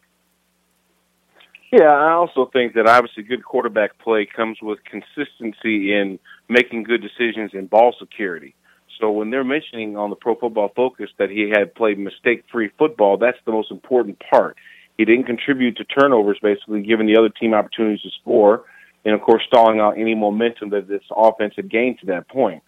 Yeah, 1.73 1.89
I 1.89 2.13
also 2.13 2.51
think 2.53 2.75
that 2.75 2.87
obviously 2.87 3.23
good 3.23 3.45
quarterback 3.45 3.99
play 3.99 4.27
comes 4.27 4.59
with 4.61 4.79
consistency 4.85 5.95
in 5.95 6.19
making 6.49 6.83
good 6.83 7.01
decisions 7.01 7.53
in 7.55 7.67
ball 7.67 7.95
security. 7.99 8.55
So 9.03 9.11
when 9.11 9.31
they're 9.31 9.43
mentioning 9.43 9.97
on 9.97 10.11
the 10.11 10.17
Pro 10.17 10.37
Football 10.37 10.71
Focus 10.77 11.11
that 11.19 11.29
he 11.29 11.51
had 11.51 11.75
played 11.75 11.99
mistake-free 11.99 12.71
football, 12.79 13.17
that's 13.17 13.39
the 13.45 13.51
most 13.51 13.73
important 13.73 14.23
part. 14.31 14.57
He 14.97 15.05
didn't 15.05 15.25
contribute 15.25 15.77
to 15.79 15.85
turnovers, 15.85 16.39
basically 16.41 16.83
giving 16.83 17.09
the 17.09 17.17
other 17.17 17.29
team 17.29 17.53
opportunities 17.53 18.01
to 18.03 18.11
score, 18.21 18.63
and 19.05 19.13
of 19.13 19.21
course 19.21 19.43
stalling 19.45 19.81
out 19.81 19.99
any 19.99 20.15
momentum 20.15 20.71
that 20.71 20.87
this 20.87 21.03
offense 21.17 21.55
had 21.57 21.69
gained 21.69 21.99
to 21.99 22.07
that 22.07 22.29
point. 22.29 22.63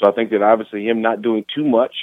So 0.00 0.08
I 0.08 0.14
think 0.14 0.30
that 0.30 0.40
obviously 0.40 0.86
him 0.86 1.02
not 1.02 1.20
doing 1.20 1.44
too 1.54 1.66
much, 1.66 1.94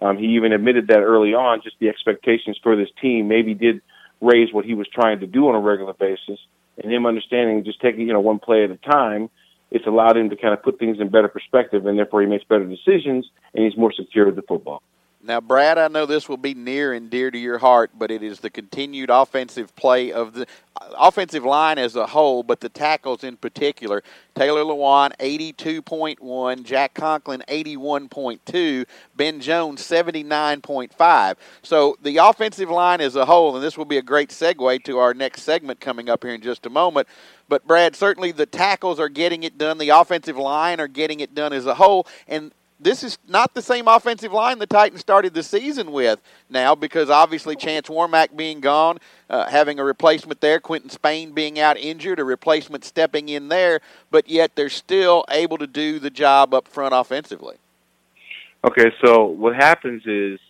um, 0.00 0.18
he 0.18 0.26
even 0.36 0.52
admitted 0.52 0.86
that 0.88 1.00
early 1.00 1.34
on. 1.34 1.62
Just 1.64 1.76
the 1.80 1.88
expectations 1.88 2.60
for 2.62 2.76
this 2.76 2.90
team 3.02 3.26
maybe 3.26 3.54
did 3.54 3.80
raise 4.20 4.52
what 4.52 4.64
he 4.64 4.74
was 4.74 4.86
trying 4.94 5.18
to 5.18 5.26
do 5.26 5.48
on 5.48 5.56
a 5.56 5.60
regular 5.60 5.94
basis, 5.94 6.38
and 6.80 6.92
him 6.92 7.06
understanding 7.06 7.64
just 7.64 7.80
taking 7.80 8.06
you 8.06 8.12
know 8.12 8.20
one 8.20 8.38
play 8.38 8.62
at 8.62 8.70
a 8.70 8.76
time 8.76 9.30
it's 9.76 9.86
allowed 9.86 10.16
him 10.16 10.30
to 10.30 10.36
kind 10.36 10.52
of 10.52 10.62
put 10.62 10.78
things 10.78 10.98
in 11.00 11.08
better 11.10 11.28
perspective, 11.28 11.86
and 11.86 11.98
therefore 11.98 12.22
he 12.22 12.26
makes 12.26 12.44
better 12.44 12.64
decisions, 12.64 13.30
and 13.54 13.64
he's 13.64 13.76
more 13.76 13.92
secure 13.92 14.26
with 14.26 14.36
the 14.36 14.42
football. 14.42 14.82
Now, 15.26 15.40
Brad, 15.40 15.76
I 15.76 15.88
know 15.88 16.06
this 16.06 16.28
will 16.28 16.36
be 16.36 16.54
near 16.54 16.92
and 16.92 17.10
dear 17.10 17.32
to 17.32 17.38
your 17.38 17.58
heart, 17.58 17.90
but 17.98 18.12
it 18.12 18.22
is 18.22 18.38
the 18.38 18.48
continued 18.48 19.10
offensive 19.10 19.74
play 19.74 20.12
of 20.12 20.34
the 20.34 20.46
uh, 20.80 20.90
offensive 20.96 21.44
line 21.44 21.78
as 21.78 21.96
a 21.96 22.06
whole, 22.06 22.44
but 22.44 22.60
the 22.60 22.68
tackles 22.68 23.24
in 23.24 23.36
particular. 23.36 24.04
Taylor 24.36 24.60
Lewan, 24.60 25.10
82.1, 25.18 26.62
Jack 26.62 26.94
Conklin, 26.94 27.42
81.2, 27.48 28.86
Ben 29.16 29.40
Jones, 29.40 29.82
79.5. 29.82 31.34
So 31.60 31.98
the 32.00 32.18
offensive 32.18 32.70
line 32.70 33.00
as 33.00 33.16
a 33.16 33.26
whole, 33.26 33.56
and 33.56 33.64
this 33.64 33.76
will 33.76 33.84
be 33.84 33.98
a 33.98 34.02
great 34.02 34.30
segue 34.30 34.84
to 34.84 34.98
our 34.98 35.12
next 35.12 35.42
segment 35.42 35.80
coming 35.80 36.08
up 36.08 36.22
here 36.22 36.34
in 36.34 36.40
just 36.40 36.66
a 36.66 36.70
moment. 36.70 37.08
But, 37.48 37.66
Brad, 37.66 37.96
certainly 37.96 38.30
the 38.30 38.46
tackles 38.46 39.00
are 39.00 39.08
getting 39.08 39.42
it 39.42 39.58
done, 39.58 39.78
the 39.78 39.88
offensive 39.88 40.36
line 40.36 40.78
are 40.78 40.88
getting 40.88 41.18
it 41.18 41.34
done 41.34 41.52
as 41.52 41.66
a 41.66 41.74
whole, 41.74 42.06
and 42.28 42.52
this 42.78 43.02
is 43.02 43.18
not 43.26 43.54
the 43.54 43.62
same 43.62 43.88
offensive 43.88 44.32
line 44.32 44.58
the 44.58 44.66
Titans 44.66 45.00
started 45.00 45.34
the 45.34 45.42
season 45.42 45.92
with 45.92 46.20
now 46.50 46.74
because 46.74 47.08
obviously 47.08 47.56
Chance 47.56 47.88
Warmack 47.88 48.36
being 48.36 48.60
gone, 48.60 48.98
uh, 49.30 49.46
having 49.48 49.78
a 49.78 49.84
replacement 49.84 50.40
there, 50.40 50.60
Quinton 50.60 50.90
Spain 50.90 51.32
being 51.32 51.58
out 51.58 51.76
injured, 51.76 52.18
a 52.18 52.24
replacement 52.24 52.84
stepping 52.84 53.28
in 53.28 53.48
there, 53.48 53.80
but 54.10 54.28
yet 54.28 54.56
they're 54.56 54.68
still 54.68 55.24
able 55.30 55.58
to 55.58 55.66
do 55.66 55.98
the 55.98 56.10
job 56.10 56.52
up 56.52 56.68
front 56.68 56.94
offensively. 56.94 57.56
Okay, 58.64 58.92
so 59.04 59.24
what 59.24 59.54
happens 59.54 60.02
is 60.06 60.40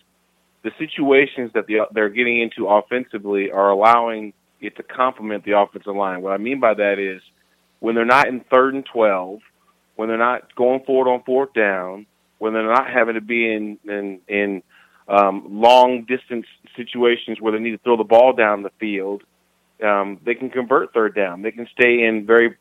the 0.63 0.71
situations 0.77 1.51
that 1.53 1.67
the, 1.67 1.87
they're 1.91 2.09
getting 2.09 2.41
into 2.41 2.67
offensively 2.67 3.51
are 3.51 3.69
allowing 3.69 4.33
it 4.59 4.75
to 4.75 4.83
complement 4.83 5.45
the 5.45 5.57
offensive 5.57 5.95
line. 5.95 6.21
What 6.21 6.33
I 6.33 6.37
mean 6.37 6.59
by 6.59 6.73
that 6.73 6.99
is 6.99 7.21
when 7.79 7.95
they're 7.95 8.05
not 8.05 8.27
in 8.27 8.41
third 8.41 8.73
and 8.73 8.85
12– 8.85 9.39
when 9.97 10.07
they're 10.07 10.17
not 10.17 10.55
going 10.55 10.83
forward 10.85 11.11
on 11.11 11.23
fourth 11.23 11.53
down, 11.53 12.05
when 12.39 12.53
they're 12.53 12.67
not 12.67 12.89
having 12.89 13.15
to 13.15 13.21
be 13.21 13.51
in 13.51 13.77
in, 13.85 14.19
in 14.27 14.63
um, 15.07 15.45
long 15.49 16.05
distance 16.05 16.45
situations 16.75 17.39
where 17.39 17.53
they 17.53 17.59
need 17.59 17.71
to 17.71 17.77
throw 17.79 17.97
the 17.97 18.03
ball 18.03 18.33
down 18.33 18.63
the 18.63 18.71
field, 18.79 19.23
um, 19.83 20.19
they 20.25 20.35
can 20.35 20.49
convert 20.49 20.93
third 20.93 21.15
down. 21.15 21.41
They 21.41 21.51
can 21.51 21.67
stay 21.77 22.03
in 22.03 22.25
very 22.25 22.55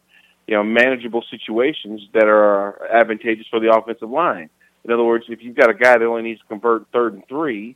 you 0.47 0.55
know 0.55 0.63
manageable 0.63 1.25
situations 1.31 2.03
that 2.15 2.27
are 2.27 2.87
advantageous 2.93 3.47
for 3.51 3.61
the 3.61 3.75
offensive 3.77 4.11
line. 4.11 4.51
In 4.85 4.93
other 4.93 5.05
words, 5.05 5.25
if 5.29 5.43
you've 5.43 5.57
got 5.57 5.69
a 5.69 5.75
guy 5.75 5.99
that 5.99 6.05
only 6.05 6.23
needs 6.23 6.41
to 6.41 6.47
convert 6.47 6.87
third 6.93 7.15
and 7.15 7.27
three, 7.29 7.75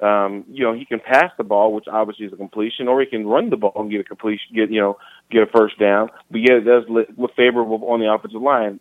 um, 0.00 0.44
you 0.50 0.64
know, 0.64 0.72
he 0.72 0.84
can 0.84 0.98
pass 0.98 1.30
the 1.36 1.44
ball, 1.44 1.74
which 1.74 1.84
obviously 1.86 2.26
is 2.26 2.32
a 2.32 2.36
completion, 2.36 2.88
or 2.88 3.00
he 3.00 3.06
can 3.06 3.26
run 3.26 3.50
the 3.50 3.56
ball 3.56 3.72
and 3.76 3.90
get 3.90 4.00
a 4.00 4.04
completion, 4.04 4.54
get 4.54 4.70
you 4.70 4.80
know, 4.80 4.96
get 5.30 5.42
a 5.42 5.46
first 5.46 5.78
down. 5.78 6.08
But 6.30 6.40
yet, 6.40 6.56
it 6.56 6.64
does 6.64 6.84
look 6.88 7.34
favorable 7.36 7.84
on 7.86 8.00
the 8.00 8.10
offensive 8.10 8.40
line. 8.40 8.80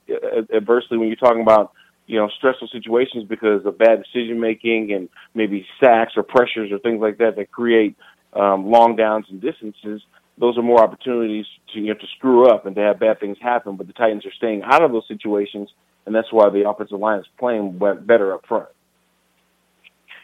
Adversely, 0.55 0.97
when 0.97 1.07
you're 1.07 1.17
talking 1.17 1.41
about 1.41 1.73
you 2.09 2.17
know 2.17 2.27
stressful 2.37 2.67
situations 2.71 3.23
because 3.27 3.65
of 3.65 3.77
bad 3.77 4.03
decision 4.03 4.39
making 4.39 4.91
and 4.91 5.09
maybe 5.33 5.65
sacks 5.79 6.13
or 6.17 6.23
pressures 6.23 6.71
or 6.71 6.79
things 6.79 6.99
like 6.99 7.19
that 7.19 7.35
that 7.37 7.51
create 7.51 7.95
um, 8.33 8.69
long 8.69 8.95
downs 8.95 9.25
and 9.29 9.39
distances, 9.41 10.01
those 10.37 10.57
are 10.57 10.63
more 10.63 10.83
opportunities 10.83 11.45
to 11.73 11.79
you 11.79 11.87
know 11.87 11.93
to 11.93 12.07
screw 12.17 12.49
up 12.49 12.65
and 12.65 12.75
to 12.75 12.81
have 12.81 12.99
bad 12.99 13.19
things 13.19 13.37
happen. 13.41 13.77
But 13.77 13.87
the 13.87 13.93
Titans 13.93 14.25
are 14.25 14.33
staying 14.33 14.63
out 14.63 14.83
of 14.83 14.91
those 14.91 15.07
situations, 15.07 15.69
and 16.05 16.13
that's 16.13 16.31
why 16.31 16.49
the 16.49 16.67
offensive 16.69 16.99
line 16.99 17.19
is 17.19 17.25
playing 17.37 17.79
better 18.05 18.33
up 18.33 18.45
front 18.47 18.69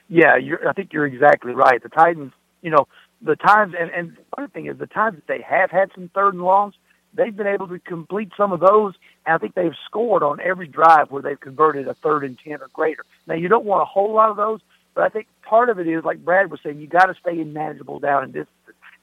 yeah, 0.08 0.38
you're, 0.38 0.68
I 0.68 0.74
think 0.74 0.94
you're 0.94 1.06
exactly 1.06 1.54
right. 1.54 1.82
The 1.82 1.90
Titans, 1.90 2.32
you 2.62 2.72
know, 2.72 2.88
the 3.22 3.36
times, 3.36 3.74
and, 3.80 3.90
and 3.92 4.12
the 4.12 4.38
other 4.38 4.48
thing 4.48 4.68
is 4.68 4.78
the 4.78 4.88
times 4.88 5.16
that 5.16 5.28
they 5.28 5.44
have 5.48 5.72
had 5.72 5.90
some 5.96 6.10
third 6.14 6.34
and 6.34 6.44
longs, 6.44 6.76
they've 7.16 7.36
been 7.36 7.48
able 7.48 7.68
to 7.68 7.80
complete 7.80 8.32
some 8.38 8.52
of 8.52 8.60
those, 8.60 8.94
and 9.26 9.36
I 9.36 9.38
think 9.38 9.56
they've 9.56 9.76
scored 9.86 10.24
on 10.24 10.40
every 10.40 10.68
drive 10.68 11.12
where 11.12 11.22
they've 11.22 11.40
converted 11.40 11.88
a 11.88 11.94
third 11.96 12.24
and 12.24 12.38
10 12.44 12.62
or 12.62 12.68
greater. 12.74 13.04
Now, 13.28 13.36
you 13.36 13.48
don't 13.48 13.66
want 13.66 13.82
a 13.82 13.86
whole 13.86 14.14
lot 14.14 14.30
of 14.30 14.38
those, 14.38 14.60
but 14.94 15.04
I 15.04 15.10
think 15.10 15.28
part 15.48 15.70
of 15.70 15.80
it 15.80 15.88
is, 15.88 16.04
like 16.04 16.24
Brad 16.24 16.52
was 16.52 16.60
saying, 16.64 16.80
you 16.80 16.88
got 16.88 17.06
to 17.06 17.16
stay 17.20 17.40
in 17.40 17.54
manageable 17.54 18.00
down 18.00 18.24
and 18.24 18.34
distance. 18.34 18.50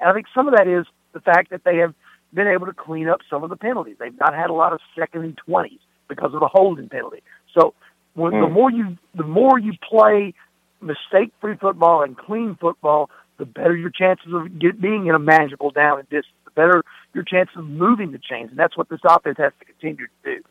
And 0.00 0.11
I 0.11 0.12
think 0.12 0.26
some 0.35 0.49
of 0.49 0.54
that 0.57 0.66
is 0.66 0.87
the 1.12 1.21
fact 1.21 1.50
that 1.50 1.64
they 1.64 1.78
have 1.78 1.95
been 2.33 2.47
able 2.47 2.66
to 2.66 2.73
clean 2.73 3.09
up 3.09 3.21
some 3.28 3.45
of 3.45 3.50
the 3.50 3.57
penalties. 3.57 3.97
They've 3.99 4.19
not 4.19 4.35
had 4.35 4.50
a 4.50 4.54
lot 4.54 4.73
of 4.73 4.81
second 4.99 5.23
and 5.23 5.38
20s 5.49 5.78
because 6.09 6.35
of 6.35 6.40
the 6.40 6.49
holding 6.49 6.88
penalty. 6.88 7.23
So 7.54 7.75
when, 8.14 8.33
mm. 8.33 8.47
the 8.47 8.52
more 8.52 8.71
you 8.71 8.97
the 9.14 9.25
more 9.25 9.59
you 9.59 9.73
play 9.88 10.35
mistake-free 10.81 11.57
football 11.61 12.02
and 12.02 12.16
clean 12.16 12.57
football, 12.61 13.11
the 13.38 13.45
better 13.47 13.76
your 13.76 13.90
chances 13.90 14.33
of 14.33 14.59
get, 14.59 14.81
being 14.81 15.07
in 15.07 15.14
a 15.14 15.19
manageable 15.19 15.71
down 15.71 15.99
and 15.99 16.09
distance, 16.09 16.35
better 16.54 16.82
your 17.14 17.25
chances 17.25 17.56
of 17.56 17.66
moving 17.66 18.12
the 18.12 18.18
chains. 18.18 18.50
And 18.50 18.59
that's 18.59 18.76
what 18.76 18.88
this 18.88 19.00
offense 19.04 19.38
has 19.38 19.52
to 19.59 19.64
continue 19.64 20.06
to 20.06 20.37
do. 20.37 20.42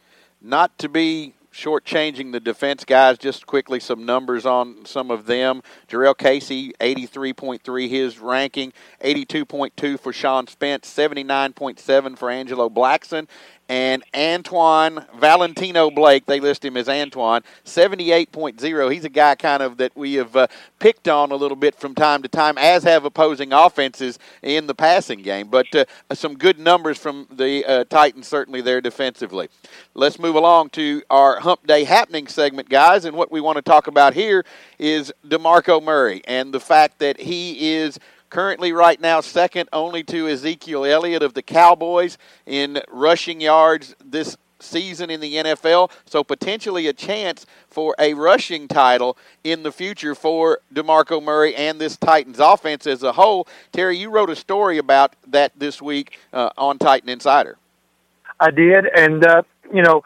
Not 0.42 0.78
to 0.80 0.90
be 0.90 1.34
shortchanging 1.54 2.32
the 2.32 2.40
defense 2.40 2.86
guys. 2.86 3.18
Just 3.18 3.46
quickly, 3.46 3.80
some 3.80 4.06
numbers 4.06 4.46
on 4.46 4.86
some 4.86 5.12
of 5.12 5.26
them. 5.26 5.62
Jurrell 5.88 6.18
Casey, 6.18 6.74
83.3 6.80 7.90
his 7.90 8.20
ranking, 8.20 8.74
82.2 9.04 10.00
for 10.00 10.14
Sean 10.14 10.48
Spence, 10.48 10.92
79.7 10.94 12.18
for 12.18 12.30
Angelo 12.30 12.70
Blackson, 12.70 13.28
and 13.72 14.04
Antwon 14.12 15.08
Valentino 15.18 15.90
Blake, 15.90 16.26
they 16.26 16.42
list 16.42 16.66
him 16.66 16.76
as 16.76 16.88
Antwon, 16.88 17.42
78.0. 17.64 18.92
He's 18.92 19.06
a 19.06 19.10
guy 19.10 19.36
kind 19.36 19.64
of 19.64 19.78
that 19.78 19.96
we 19.96 20.16
have 20.16 20.36
uh, 20.36 20.48
picked 20.80 21.08
on 21.08 21.32
a 21.32 21.36
little 21.38 21.56
bit 21.56 21.76
from 21.76 21.96
time 21.96 22.22
to 22.24 22.28
time, 22.28 22.58
as 22.58 22.84
have 22.84 23.06
opposing 23.06 23.54
offenses 23.54 24.20
in 24.42 24.68
the 24.68 24.76
passing 24.76 25.22
game. 25.22 25.48
But 25.48 25.74
uh, 25.74 25.86
some 26.14 26.38
good 26.38 26.60
numbers 26.60 26.98
from 26.98 27.28
the 27.32 27.64
uh, 27.64 27.84
Titans, 27.86 28.28
certainly 28.28 28.60
there 28.60 28.82
defensively. 28.82 29.48
Let's 29.94 30.20
move 30.20 30.36
along 30.36 30.72
to 30.72 31.02
our 31.10 31.40
Hump 31.40 31.66
Day 31.66 31.86
Happening 31.86 32.28
segment, 32.28 32.68
guys. 32.68 33.06
And 33.06 33.16
what 33.16 33.32
we 33.32 33.40
want 33.40 33.56
to 33.56 33.62
talk 33.62 33.88
about 33.88 34.14
here 34.14 34.44
is 34.80 35.14
DeMarco 35.26 35.82
Murray 35.82 36.22
and 36.28 36.54
the 36.54 36.60
fact 36.60 37.00
that 37.00 37.22
he 37.22 37.72
is– 37.72 37.98
currently 38.32 38.72
right 38.72 39.00
now 39.00 39.22
second 39.22 39.70
only 39.72 40.04
to 40.06 40.28
Ezekiel 40.28 40.86
Elliott 40.86 41.22
of 41.22 41.36
the 41.36 41.44
Cowboys 41.44 42.18
in 42.48 42.82
rushing 42.90 43.42
yards 43.42 43.96
this 44.04 44.38
season 44.60 45.10
in 45.10 45.20
the 45.20 45.36
NFL, 45.36 45.92
so 46.06 46.24
potentially 46.24 46.88
a 46.88 46.94
chance 46.94 47.46
for 47.68 47.96
a 48.00 48.14
rushing 48.14 48.68
title 48.68 49.18
in 49.44 49.64
the 49.64 49.72
future 49.72 50.16
for 50.16 50.60
DeMarco 50.74 51.22
Murray 51.22 51.56
and 51.56 51.80
this 51.80 51.98
Titans 51.98 52.40
offense 52.40 52.88
as 52.88 53.04
a 53.04 53.12
whole. 53.12 53.48
Terry, 53.72 53.98
you 53.98 54.10
wrote 54.10 54.30
a 54.30 54.36
story 54.36 54.78
about 54.78 55.16
that 55.28 55.52
this 55.58 55.82
week 55.82 56.20
uh, 56.32 56.52
on 56.58 56.78
Titan 56.78 57.10
Insider. 57.10 57.58
I 58.40 58.52
did, 58.52 58.86
and 58.96 59.26
uh, 59.26 59.44
you 59.74 59.82
know, 59.82 60.04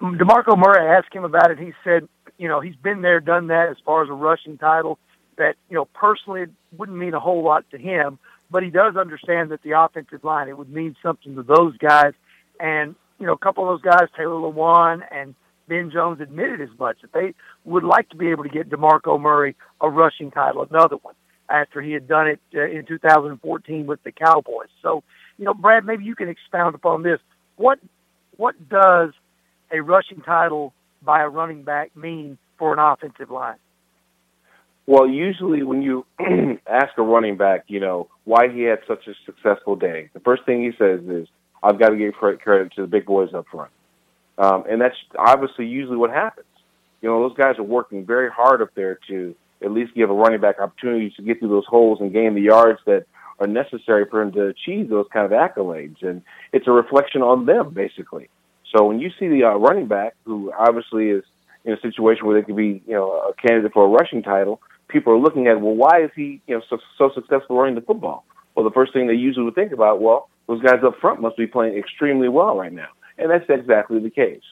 DeMarco 0.00 0.56
Murray 0.56 0.88
asked 0.88 1.12
him 1.12 1.24
about 1.24 1.50
it. 1.50 1.58
He 1.58 1.72
said, 1.84 2.08
you 2.38 2.48
know, 2.48 2.60
he's 2.60 2.76
been 2.76 3.02
there, 3.02 3.20
done 3.20 3.48
that 3.48 3.68
as 3.68 3.76
far 3.84 4.02
as 4.02 4.08
a 4.08 4.14
rushing 4.14 4.56
title 4.56 4.98
that, 5.40 5.56
you 5.70 5.74
know, 5.74 5.86
personally 5.86 6.42
it 6.42 6.50
wouldn't 6.76 6.98
mean 6.98 7.14
a 7.14 7.20
whole 7.20 7.42
lot 7.42 7.64
to 7.70 7.78
him, 7.78 8.18
but 8.50 8.62
he 8.62 8.68
does 8.68 8.94
understand 8.94 9.50
that 9.50 9.62
the 9.62 9.72
offensive 9.72 10.22
line, 10.22 10.48
it 10.48 10.56
would 10.56 10.70
mean 10.70 10.94
something 11.02 11.34
to 11.34 11.42
those 11.42 11.76
guys. 11.78 12.12
And, 12.60 12.94
you 13.18 13.26
know, 13.26 13.32
a 13.32 13.38
couple 13.38 13.64
of 13.64 13.80
those 13.80 13.90
guys, 13.90 14.08
Taylor 14.16 14.34
Lewan 14.34 15.00
and 15.10 15.34
Ben 15.66 15.90
Jones 15.90 16.20
admitted 16.20 16.60
as 16.60 16.68
much 16.78 16.98
that 17.00 17.12
they 17.14 17.34
would 17.64 17.84
like 17.84 18.10
to 18.10 18.16
be 18.16 18.28
able 18.28 18.42
to 18.42 18.50
get 18.50 18.68
DeMarco 18.68 19.18
Murray 19.18 19.56
a 19.80 19.88
rushing 19.88 20.30
title, 20.30 20.66
another 20.68 20.96
one, 20.96 21.14
after 21.48 21.80
he 21.80 21.92
had 21.92 22.06
done 22.06 22.28
it 22.28 22.40
uh, 22.54 22.68
in 22.68 22.84
2014 22.86 23.86
with 23.86 24.02
the 24.02 24.12
Cowboys. 24.12 24.68
So, 24.82 25.02
you 25.38 25.46
know, 25.46 25.54
Brad, 25.54 25.86
maybe 25.86 26.04
you 26.04 26.14
can 26.14 26.28
expound 26.28 26.74
upon 26.74 27.02
this. 27.02 27.18
What 27.56 27.78
what 28.36 28.56
does 28.68 29.10
a 29.72 29.80
rushing 29.80 30.20
title 30.20 30.74
by 31.02 31.22
a 31.22 31.28
running 31.28 31.62
back 31.62 31.96
mean 31.96 32.36
for 32.58 32.72
an 32.72 32.78
offensive 32.78 33.30
line? 33.30 33.56
Well, 34.86 35.08
usually 35.08 35.62
when 35.62 35.82
you 35.82 36.06
ask 36.66 36.96
a 36.96 37.02
running 37.02 37.36
back, 37.36 37.64
you 37.68 37.80
know, 37.80 38.08
why 38.24 38.48
he 38.48 38.62
had 38.62 38.80
such 38.88 39.06
a 39.06 39.12
successful 39.24 39.76
day, 39.76 40.10
the 40.14 40.20
first 40.20 40.44
thing 40.44 40.62
he 40.62 40.72
says 40.78 41.00
is, 41.08 41.28
I've 41.62 41.78
got 41.78 41.90
to 41.90 41.96
give 41.96 42.14
credit 42.14 42.72
to 42.74 42.82
the 42.82 42.86
big 42.86 43.04
boys 43.04 43.34
up 43.34 43.46
front. 43.50 43.70
Um, 44.38 44.64
and 44.68 44.80
that's 44.80 44.96
obviously 45.18 45.66
usually 45.66 45.98
what 45.98 46.10
happens. 46.10 46.46
You 47.02 47.10
know, 47.10 47.28
those 47.28 47.36
guys 47.36 47.58
are 47.58 47.62
working 47.64 48.06
very 48.06 48.30
hard 48.30 48.62
up 48.62 48.70
there 48.74 48.98
to 49.08 49.34
at 49.62 49.70
least 49.70 49.94
give 49.94 50.08
a 50.08 50.14
running 50.14 50.40
back 50.40 50.58
opportunities 50.58 51.12
to 51.16 51.22
get 51.22 51.38
through 51.38 51.50
those 51.50 51.66
holes 51.66 52.00
and 52.00 52.12
gain 52.12 52.34
the 52.34 52.40
yards 52.40 52.80
that 52.86 53.04
are 53.38 53.46
necessary 53.46 54.06
for 54.10 54.22
him 54.22 54.32
to 54.32 54.46
achieve 54.46 54.88
those 54.88 55.06
kind 55.12 55.30
of 55.30 55.32
accolades. 55.32 56.02
And 56.02 56.22
it's 56.52 56.66
a 56.66 56.72
reflection 56.72 57.22
on 57.22 57.46
them, 57.46 57.74
basically. 57.74 58.28
So 58.74 58.86
when 58.86 59.00
you 59.00 59.10
see 59.18 59.28
the 59.28 59.44
uh, 59.44 59.54
running 59.56 59.86
back, 59.86 60.14
who 60.24 60.52
obviously 60.58 61.08
is 61.08 61.24
in 61.64 61.72
a 61.72 61.80
situation 61.80 62.26
where 62.26 62.40
they 62.40 62.46
could 62.46 62.56
be, 62.56 62.82
you 62.86 62.94
know, 62.94 63.10
a 63.12 63.34
candidate 63.34 63.72
for 63.72 63.84
a 63.84 63.88
rushing 63.88 64.22
title, 64.22 64.60
people 64.90 65.12
are 65.12 65.18
looking 65.18 65.46
at, 65.46 65.60
well, 65.60 65.74
why 65.74 66.02
is 66.04 66.10
he, 66.14 66.40
you 66.46 66.56
know, 66.56 66.62
so, 66.68 66.78
so 66.98 67.10
successful 67.14 67.56
running 67.56 67.74
the 67.74 67.80
football? 67.80 68.24
Well, 68.54 68.64
the 68.64 68.70
first 68.72 68.92
thing 68.92 69.06
they 69.06 69.14
usually 69.14 69.44
would 69.44 69.54
think 69.54 69.72
about, 69.72 70.00
well, 70.00 70.28
those 70.46 70.62
guys 70.62 70.80
up 70.84 70.98
front 71.00 71.20
must 71.20 71.36
be 71.36 71.46
playing 71.46 71.76
extremely 71.78 72.28
well 72.28 72.56
right 72.56 72.72
now, 72.72 72.88
and 73.18 73.30
that's 73.30 73.44
exactly 73.48 74.00
the 74.00 74.10
case. 74.10 74.42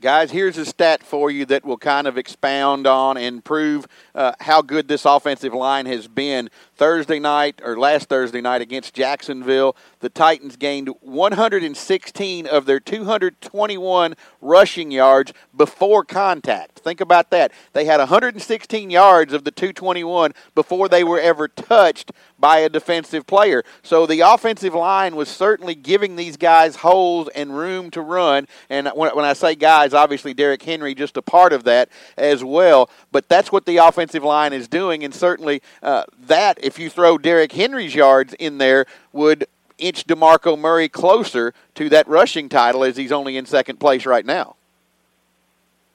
Guys, 0.00 0.30
here's 0.30 0.56
a 0.56 0.64
stat 0.64 1.02
for 1.02 1.28
you 1.28 1.44
that 1.46 1.64
will 1.64 1.76
kind 1.76 2.06
of 2.06 2.16
expound 2.16 2.86
on 2.86 3.16
and 3.16 3.44
prove 3.44 3.84
uh, 4.14 4.30
how 4.38 4.62
good 4.62 4.86
this 4.86 5.04
offensive 5.04 5.52
line 5.52 5.86
has 5.86 6.06
been. 6.06 6.48
Thursday 6.76 7.18
night, 7.18 7.60
or 7.64 7.76
last 7.76 8.08
Thursday 8.08 8.40
night 8.40 8.62
against 8.62 8.94
Jacksonville, 8.94 9.74
the 9.98 10.08
Titans 10.08 10.54
gained 10.54 10.90
116 11.00 12.46
of 12.46 12.66
their 12.66 12.78
221 12.78 14.14
rushing 14.40 14.92
yards 14.92 15.32
before 15.56 16.04
contact. 16.04 16.78
Think 16.78 17.00
about 17.00 17.30
that. 17.32 17.50
They 17.72 17.84
had 17.84 17.98
116 17.98 18.90
yards 18.90 19.32
of 19.32 19.42
the 19.42 19.50
221 19.50 20.32
before 20.54 20.88
they 20.88 21.02
were 21.02 21.18
ever 21.18 21.48
touched 21.48 22.12
by 22.38 22.58
a 22.58 22.68
defensive 22.68 23.26
player. 23.26 23.64
So 23.82 24.06
the 24.06 24.20
offensive 24.20 24.74
line 24.74 25.16
was 25.16 25.28
certainly 25.28 25.74
giving 25.74 26.14
these 26.14 26.36
guys 26.36 26.76
holes 26.76 27.28
and 27.34 27.56
room 27.56 27.90
to 27.90 28.00
run. 28.00 28.46
And 28.70 28.88
when, 28.94 29.10
when 29.16 29.24
I 29.24 29.32
say 29.32 29.56
guys, 29.56 29.87
obviously 29.94 30.34
Derrick 30.34 30.62
Henry 30.62 30.94
just 30.94 31.16
a 31.16 31.22
part 31.22 31.52
of 31.52 31.64
that 31.64 31.88
as 32.16 32.42
well. 32.44 32.90
But 33.12 33.28
that's 33.28 33.52
what 33.52 33.66
the 33.66 33.78
offensive 33.78 34.24
line 34.24 34.52
is 34.52 34.68
doing, 34.68 35.04
and 35.04 35.14
certainly 35.14 35.62
uh, 35.82 36.04
that, 36.26 36.58
if 36.62 36.78
you 36.78 36.90
throw 36.90 37.18
Derrick 37.18 37.52
Henry's 37.52 37.94
yards 37.94 38.34
in 38.38 38.58
there, 38.58 38.86
would 39.12 39.46
inch 39.78 40.06
DeMarco 40.06 40.58
Murray 40.58 40.88
closer 40.88 41.54
to 41.74 41.88
that 41.88 42.08
rushing 42.08 42.48
title 42.48 42.84
as 42.84 42.96
he's 42.96 43.12
only 43.12 43.36
in 43.36 43.46
second 43.46 43.78
place 43.78 44.06
right 44.06 44.26
now. 44.26 44.56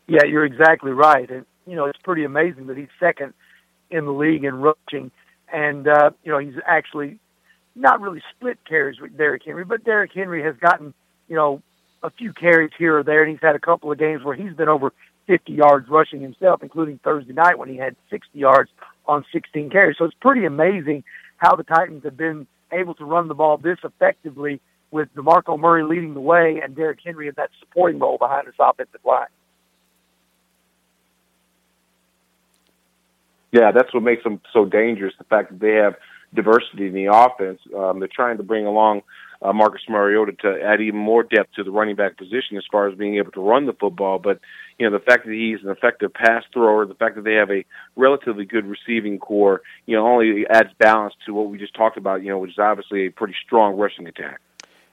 Yeah, 0.07 0.23
you're 0.25 0.45
exactly 0.45 0.91
right. 0.91 1.29
And, 1.29 1.45
you 1.65 1.75
know, 1.75 1.85
it's 1.85 1.99
pretty 2.03 2.23
amazing 2.23 2.67
that 2.67 2.77
he's 2.77 2.89
second 2.99 3.33
in 3.89 4.05
the 4.05 4.11
league 4.11 4.43
in 4.43 4.55
rushing– 4.55 5.11
and 5.53 5.87
uh, 5.87 6.09
you 6.23 6.31
know 6.31 6.39
he's 6.39 6.55
actually 6.65 7.19
not 7.75 8.01
really 8.01 8.21
split 8.35 8.57
carries 8.67 8.99
with 8.99 9.15
Derrick 9.15 9.43
Henry, 9.45 9.63
but 9.63 9.83
Derrick 9.83 10.11
Henry 10.13 10.43
has 10.43 10.55
gotten 10.57 10.93
you 11.29 11.35
know 11.35 11.61
a 12.03 12.11
few 12.11 12.33
carries 12.33 12.71
here 12.77 12.99
or 12.99 13.03
there, 13.03 13.23
and 13.23 13.31
he's 13.31 13.41
had 13.41 13.55
a 13.55 13.59
couple 13.59 13.91
of 13.91 13.97
games 13.97 14.23
where 14.23 14.35
he's 14.35 14.53
been 14.53 14.69
over 14.69 14.91
50 15.27 15.53
yards 15.53 15.87
rushing 15.89 16.21
himself, 16.21 16.61
including 16.61 16.99
Thursday 17.03 17.33
night 17.33 17.57
when 17.57 17.69
he 17.69 17.77
had 17.77 17.95
60 18.09 18.37
yards 18.37 18.69
on 19.07 19.25
16 19.31 19.69
carries. 19.69 19.97
So 19.97 20.05
it's 20.05 20.15
pretty 20.19 20.45
amazing 20.45 21.03
how 21.37 21.55
the 21.55 21.63
Titans 21.63 22.03
have 22.03 22.17
been 22.17 22.45
able 22.71 22.93
to 22.95 23.05
run 23.05 23.27
the 23.27 23.33
ball 23.33 23.57
this 23.57 23.77
effectively 23.83 24.59
with 24.91 25.07
DeMarco 25.15 25.57
Murray 25.57 25.83
leading 25.83 26.13
the 26.13 26.21
way 26.21 26.59
and 26.63 26.75
Derrick 26.75 26.99
Henry 27.03 27.27
in 27.27 27.33
that 27.37 27.49
supporting 27.59 27.99
role 27.99 28.17
behind 28.17 28.47
this 28.47 28.55
offensive 28.59 29.01
line. 29.05 29.27
Yeah, 33.51 33.71
that's 33.71 33.93
what 33.93 34.03
makes 34.03 34.23
them 34.23 34.41
so 34.51 34.65
dangerous. 34.65 35.13
The 35.17 35.25
fact 35.25 35.51
that 35.51 35.59
they 35.59 35.75
have 35.75 35.95
diversity 36.33 36.87
in 36.87 36.93
the 36.93 37.05
offense. 37.05 37.59
Um, 37.75 37.99
they're 37.99 38.09
trying 38.13 38.37
to 38.37 38.43
bring 38.43 38.65
along 38.65 39.01
uh, 39.43 39.51
Marcus 39.51 39.81
Mariota 39.89 40.31
to 40.41 40.61
add 40.63 40.81
even 40.81 40.99
more 40.99 41.23
depth 41.23 41.53
to 41.55 41.63
the 41.63 41.71
running 41.71 41.95
back 41.95 42.17
position 42.17 42.57
as 42.57 42.63
far 42.71 42.87
as 42.87 42.97
being 42.97 43.17
able 43.17 43.31
to 43.31 43.41
run 43.41 43.65
the 43.65 43.73
football. 43.73 44.17
But 44.17 44.39
you 44.79 44.89
know, 44.89 44.97
the 44.97 45.03
fact 45.03 45.25
that 45.25 45.33
he's 45.33 45.63
an 45.63 45.69
effective 45.69 46.13
pass 46.13 46.43
thrower, 46.53 46.85
the 46.85 46.95
fact 46.95 47.15
that 47.15 47.23
they 47.23 47.33
have 47.33 47.51
a 47.51 47.65
relatively 47.95 48.45
good 48.45 48.65
receiving 48.65 49.19
corps, 49.19 49.61
you 49.85 49.95
know, 49.95 50.07
only 50.07 50.45
adds 50.49 50.69
balance 50.79 51.13
to 51.25 51.33
what 51.33 51.49
we 51.49 51.57
just 51.57 51.75
talked 51.75 51.97
about. 51.97 52.23
You 52.23 52.29
know, 52.29 52.39
which 52.39 52.51
is 52.51 52.59
obviously 52.59 53.07
a 53.07 53.11
pretty 53.11 53.35
strong 53.45 53.75
rushing 53.75 54.07
attack. 54.07 54.39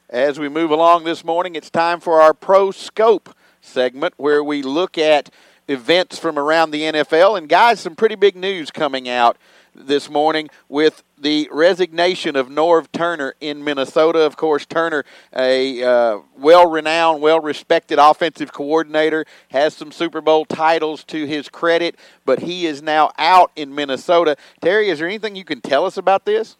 As 0.08 0.40
we 0.40 0.48
move 0.48 0.72
along 0.72 1.04
this 1.04 1.24
morning, 1.24 1.54
it's 1.54 1.70
time 1.70 2.00
for 2.00 2.20
our 2.20 2.34
Pro 2.34 2.72
Scope 2.72 3.34
segment 3.60 4.14
where 4.16 4.42
we 4.42 4.62
look 4.62 4.98
at 4.98 5.30
events 5.68 6.18
from 6.18 6.36
around 6.36 6.72
the 6.72 6.82
NFL. 6.82 7.38
And, 7.38 7.48
guys, 7.48 7.78
some 7.78 7.94
pretty 7.94 8.16
big 8.16 8.34
news 8.34 8.72
coming 8.72 9.08
out 9.08 9.36
this 9.74 10.10
morning 10.10 10.48
with 10.68 11.02
the 11.18 11.48
resignation 11.52 12.36
of 12.36 12.48
Norv 12.48 12.90
Turner 12.92 13.34
in 13.40 13.62
Minnesota. 13.64 14.20
Of 14.20 14.36
course, 14.36 14.66
Turner, 14.66 15.04
a 15.34 15.82
uh, 15.82 16.18
well 16.36 16.70
renowned, 16.70 17.22
well 17.22 17.40
respected 17.40 17.98
offensive 17.98 18.52
coordinator, 18.52 19.24
has 19.50 19.74
some 19.74 19.92
Super 19.92 20.20
Bowl 20.20 20.44
titles 20.44 21.04
to 21.04 21.26
his 21.26 21.48
credit, 21.48 21.96
but 22.24 22.40
he 22.40 22.66
is 22.66 22.82
now 22.82 23.12
out 23.18 23.50
in 23.56 23.74
Minnesota. 23.74 24.36
Terry, 24.60 24.88
is 24.88 24.98
there 24.98 25.08
anything 25.08 25.36
you 25.36 25.44
can 25.44 25.60
tell 25.60 25.84
us 25.84 25.96
about 25.96 26.24
this? 26.24 26.56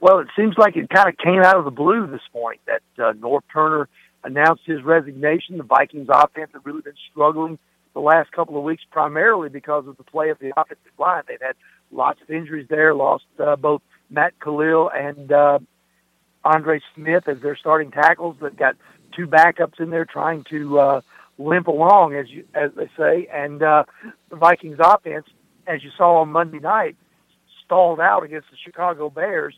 Well, 0.00 0.18
it 0.18 0.28
seems 0.34 0.58
like 0.58 0.76
it 0.76 0.88
kind 0.90 1.08
of 1.08 1.16
came 1.16 1.42
out 1.42 1.56
of 1.56 1.64
the 1.64 1.70
blue 1.70 2.06
this 2.08 2.22
morning 2.34 2.58
that 2.66 2.82
uh, 2.98 3.12
Norv 3.12 3.42
Turner 3.52 3.88
announced 4.24 4.62
his 4.66 4.82
resignation. 4.82 5.58
The 5.58 5.64
Vikings 5.64 6.08
offense 6.10 6.50
had 6.52 6.64
really 6.64 6.82
been 6.82 6.94
struggling 7.10 7.58
the 7.94 8.00
last 8.00 8.32
couple 8.32 8.56
of 8.56 8.64
weeks, 8.64 8.82
primarily 8.90 9.48
because 9.48 9.86
of 9.86 9.96
the 9.96 10.02
play 10.02 10.30
of 10.30 10.38
the 10.38 10.52
offensive 10.56 10.92
line. 10.98 11.22
They've 11.28 11.40
had 11.40 11.56
lots 11.92 12.20
of 12.22 12.30
injuries 12.30 12.66
there, 12.68 12.94
lost 12.94 13.24
uh, 13.38 13.56
both 13.56 13.82
Matt 14.10 14.34
Kalil 14.40 14.90
and 14.94 15.30
uh, 15.32 15.58
Andre 16.44 16.80
Smith 16.94 17.28
as 17.28 17.40
their 17.40 17.56
starting 17.56 17.90
tackles. 17.90 18.36
They've 18.40 18.56
got 18.56 18.76
two 19.16 19.26
backups 19.26 19.80
in 19.80 19.90
there 19.90 20.04
trying 20.04 20.44
to 20.50 20.78
uh, 20.78 21.00
limp 21.38 21.66
along, 21.66 22.14
as 22.14 22.28
you 22.28 22.44
as 22.54 22.70
they 22.76 22.90
say. 22.96 23.28
And 23.32 23.62
uh, 23.62 23.84
the 24.30 24.36
Vikings 24.36 24.78
offense, 24.80 25.26
as 25.66 25.82
you 25.84 25.90
saw 25.96 26.20
on 26.20 26.30
Monday 26.30 26.58
night, 26.58 26.96
stalled 27.64 28.00
out 28.00 28.24
against 28.24 28.50
the 28.50 28.56
Chicago 28.62 29.10
Bears, 29.10 29.54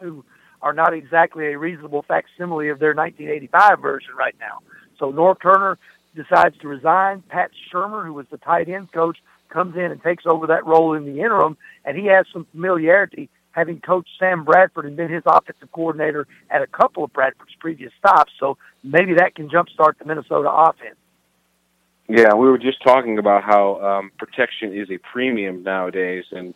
who 0.00 0.24
are 0.62 0.72
not 0.72 0.94
exactly 0.94 1.46
a 1.46 1.58
reasonable 1.58 2.02
facsimile 2.06 2.68
of 2.68 2.78
their 2.78 2.94
1985 2.94 3.80
version 3.80 4.14
right 4.16 4.34
now. 4.40 4.60
So 4.98 5.12
Norv 5.12 5.40
Turner 5.42 5.78
decides 6.14 6.56
to 6.58 6.68
resign. 6.68 7.22
Pat 7.28 7.50
Shurmur, 7.72 8.06
who 8.06 8.14
was 8.14 8.26
the 8.30 8.38
tight 8.38 8.68
end 8.68 8.92
coach, 8.92 9.18
comes 9.48 9.76
in 9.76 9.90
and 9.90 10.02
takes 10.02 10.24
over 10.26 10.46
that 10.48 10.66
role 10.66 10.94
in 10.94 11.04
the 11.04 11.20
interim, 11.20 11.56
and 11.84 11.96
he 11.96 12.06
has 12.06 12.26
some 12.32 12.46
familiarity 12.52 13.28
having 13.52 13.80
coached 13.80 14.10
Sam 14.18 14.44
Bradford 14.44 14.84
and 14.84 14.96
been 14.96 15.10
his 15.10 15.22
offensive 15.26 15.70
coordinator 15.70 16.26
at 16.50 16.62
a 16.62 16.66
couple 16.66 17.04
of 17.04 17.12
Bradford's 17.12 17.54
previous 17.60 17.92
stops. 17.98 18.32
So 18.40 18.58
maybe 18.82 19.14
that 19.14 19.36
can 19.36 19.48
jumpstart 19.48 19.98
the 19.98 20.04
Minnesota 20.04 20.50
offense. 20.50 20.96
Yeah, 22.08 22.34
we 22.34 22.48
were 22.48 22.58
just 22.58 22.82
talking 22.82 23.18
about 23.18 23.44
how 23.44 23.80
um, 23.80 24.10
protection 24.18 24.76
is 24.76 24.90
a 24.90 24.98
premium 24.98 25.62
nowadays, 25.62 26.24
and 26.32 26.52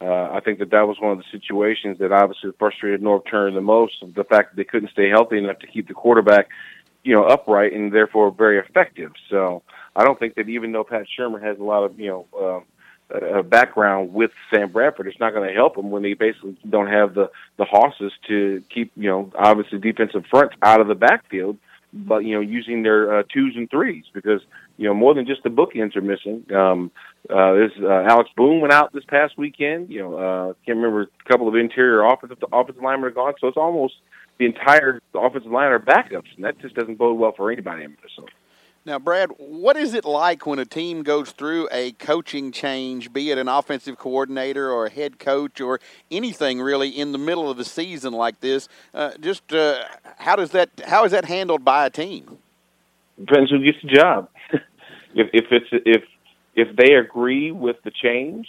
uh, 0.00 0.30
I 0.32 0.40
think 0.44 0.58
that 0.58 0.70
that 0.70 0.88
was 0.88 0.96
one 1.00 1.12
of 1.12 1.18
the 1.18 1.24
situations 1.30 1.98
that 2.00 2.12
obviously 2.12 2.50
frustrated 2.58 3.00
Norv 3.00 3.22
Turner 3.30 3.54
the 3.54 3.60
most. 3.60 3.94
The 4.14 4.24
fact 4.24 4.50
that 4.50 4.56
they 4.56 4.64
couldn't 4.64 4.90
stay 4.90 5.08
healthy 5.08 5.38
enough 5.38 5.60
to 5.60 5.66
keep 5.66 5.88
the 5.88 5.94
quarterback 5.94 6.48
you 7.02 7.14
know, 7.14 7.24
upright 7.24 7.72
and 7.72 7.92
therefore 7.92 8.30
very 8.30 8.58
effective. 8.58 9.12
So 9.28 9.62
I 9.96 10.04
don't 10.04 10.18
think 10.18 10.34
that 10.36 10.48
even 10.48 10.72
though 10.72 10.84
Pat 10.84 11.06
Shurmur 11.18 11.42
has 11.42 11.58
a 11.58 11.62
lot 11.62 11.84
of, 11.84 11.98
you 11.98 12.08
know, 12.08 12.26
uh, 12.38 12.60
a 13.38 13.42
background 13.42 14.14
with 14.14 14.30
Sam 14.52 14.70
Bradford, 14.70 15.08
it's 15.08 15.18
not 15.18 15.34
going 15.34 15.48
to 15.48 15.54
help 15.54 15.74
them 15.74 15.90
when 15.90 16.02
they 16.02 16.14
basically 16.14 16.56
don't 16.68 16.86
have 16.86 17.14
the 17.14 17.30
the 17.56 17.64
hosses 17.64 18.12
to 18.28 18.62
keep, 18.72 18.92
you 18.96 19.08
know, 19.08 19.32
obviously 19.36 19.78
defensive 19.78 20.24
fronts 20.30 20.54
out 20.62 20.80
of 20.80 20.86
the 20.86 20.94
backfield, 20.94 21.56
but 21.92 22.18
you 22.18 22.34
know, 22.34 22.40
using 22.40 22.82
their 22.82 23.18
uh, 23.18 23.22
twos 23.32 23.54
and 23.56 23.68
threes 23.70 24.04
because 24.14 24.40
you 24.76 24.86
know 24.86 24.94
more 24.94 25.14
than 25.14 25.26
just 25.26 25.42
the 25.42 25.48
bookends 25.48 25.96
are 25.96 26.00
missing. 26.00 26.44
Um, 26.54 26.90
uh, 27.28 27.54
this 27.54 27.72
uh, 27.82 28.04
Alex 28.08 28.30
Boone 28.36 28.60
went 28.60 28.72
out 28.72 28.92
this 28.92 29.04
past 29.08 29.36
weekend. 29.36 29.90
You 29.90 30.00
know, 30.00 30.14
uh, 30.14 30.52
can't 30.64 30.78
remember 30.78 31.02
a 31.02 31.28
couple 31.28 31.48
of 31.48 31.54
interior 31.56 32.04
offensive 32.04 32.38
offensive 32.52 32.82
linemen 32.82 33.08
are 33.08 33.14
gone, 33.14 33.34
so 33.40 33.48
it's 33.48 33.56
almost 33.56 33.94
the 34.38 34.46
entire 34.46 35.00
offensive 35.14 35.50
line 35.50 35.72
are 35.72 35.80
backups, 35.80 36.34
and 36.36 36.44
that 36.44 36.58
just 36.60 36.74
doesn't 36.74 36.96
bode 36.96 37.18
well 37.18 37.32
for 37.36 37.50
anybody 37.50 37.84
in 37.84 37.90
Minnesota. 37.90 38.32
Now, 38.86 38.98
Brad, 38.98 39.30
what 39.36 39.76
is 39.76 39.92
it 39.92 40.06
like 40.06 40.46
when 40.46 40.58
a 40.58 40.64
team 40.64 41.02
goes 41.02 41.32
through 41.32 41.68
a 41.70 41.92
coaching 41.92 42.50
change, 42.50 43.12
be 43.12 43.30
it 43.30 43.36
an 43.36 43.46
offensive 43.46 43.98
coordinator 43.98 44.72
or 44.72 44.86
a 44.86 44.90
head 44.90 45.18
coach 45.18 45.60
or 45.60 45.80
anything 46.10 46.62
really 46.62 46.88
in 46.88 47.12
the 47.12 47.18
middle 47.18 47.50
of 47.50 47.58
a 47.58 47.64
season 47.64 48.14
like 48.14 48.40
this? 48.40 48.68
Uh, 48.94 49.10
just 49.20 49.52
uh, 49.52 49.84
how 50.16 50.34
does 50.34 50.52
that 50.52 50.70
how 50.86 51.04
is 51.04 51.12
that 51.12 51.26
handled 51.26 51.62
by 51.62 51.84
a 51.84 51.90
team? 51.90 52.38
Depends 53.18 53.50
who 53.50 53.62
gets 53.62 53.76
the 53.82 53.88
job. 53.88 54.30
if 55.14 55.28
if 55.34 55.44
it's 55.50 55.68
if 55.72 56.04
if 56.56 56.74
they 56.76 56.94
agree 56.94 57.52
with 57.52 57.76
the 57.84 57.90
change, 57.90 58.48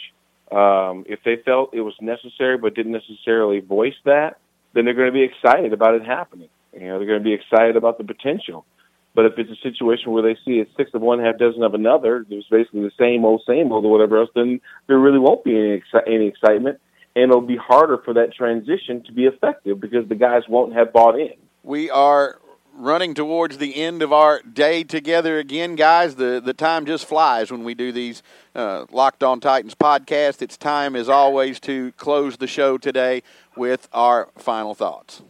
um, 0.50 1.04
if 1.10 1.20
they 1.26 1.36
felt 1.44 1.74
it 1.74 1.82
was 1.82 1.96
necessary 2.00 2.58
but 2.58 2.74
didn't 2.74 2.94
necessarily 2.94 3.60
voice 3.60 4.00
that, 4.06 4.38
then 4.74 4.86
they're 4.86 4.94
going 4.94 5.08
to 5.08 5.14
be 5.14 5.24
excited 5.24 5.74
about 5.74 5.96
it 5.96 6.06
happening. 6.06 6.48
You 6.72 6.88
know, 6.88 7.00
they're 7.00 7.08
going 7.08 7.20
to 7.20 7.24
be 7.24 7.34
excited 7.34 7.76
about 7.76 7.98
the 7.98 8.06
potential. 8.06 8.66
But 9.14 9.26
if 9.26 9.34
it's 9.38 9.52
a 9.52 9.62
situation 9.62 10.12
where 10.12 10.24
they 10.24 10.36
see 10.46 10.60
it's 10.60 10.72
six 10.78 10.92
of 10.94 11.02
one, 11.02 11.20
half 11.20 11.38
dozen 11.38 11.64
of 11.64 11.74
another, 11.74 12.26
there's 12.30 12.48
basically 12.50 12.82
the 12.82 12.92
same 12.98 13.26
old, 13.26 13.44
same 13.46 13.72
old, 13.72 13.86
or 13.86 13.92
whatever 13.92 14.20
else, 14.20 14.30
then 14.36 14.62
there 14.88 15.00
really 15.00 15.20
won't 15.20 15.44
be 15.44 15.58
any 15.58 15.82
exci- 15.82 16.08
any 16.08 16.28
excitement, 16.28 16.80
and 17.16 17.26
it'll 17.26 17.42
be 17.42 17.58
harder 17.58 17.98
for 17.98 18.14
that 18.14 18.34
transition 18.34 19.04
to 19.04 19.12
be 19.12 19.26
effective 19.26 19.82
because 19.82 20.08
the 20.08 20.16
guys 20.16 20.44
won't 20.48 20.74
have 20.74 20.94
bought 20.94 21.20
in. 21.20 21.34
We 21.64 21.90
are 21.90 22.40
running 22.74 23.14
towards 23.14 23.58
the 23.58 23.76
end 23.76 24.02
of 24.02 24.14
our 24.14 24.42
day 24.42 24.84
together 24.84 25.38
again, 25.40 25.76
guys. 25.76 26.16
The 26.16 26.42
the 26.44 26.54
time 26.54 26.86
just 26.86 27.06
flies 27.06 27.52
when 27.52 27.66
we 27.66 27.74
do 27.74 27.92
these 27.92 28.24
uh, 28.56 28.86
Locked 28.92 29.24
On 29.24 29.42
Titans 29.42 29.76
podcast. 29.76 30.42
It's 30.42 30.56
time, 30.56 30.96
as 30.96 31.10
always, 31.10 31.60
to 31.62 31.92
close 31.94 32.38
the 32.38 32.48
show 32.48 32.78
today 32.78 33.24
with 33.58 33.90
our 33.92 34.30
final 34.38 34.74
thoughts. 34.74 35.22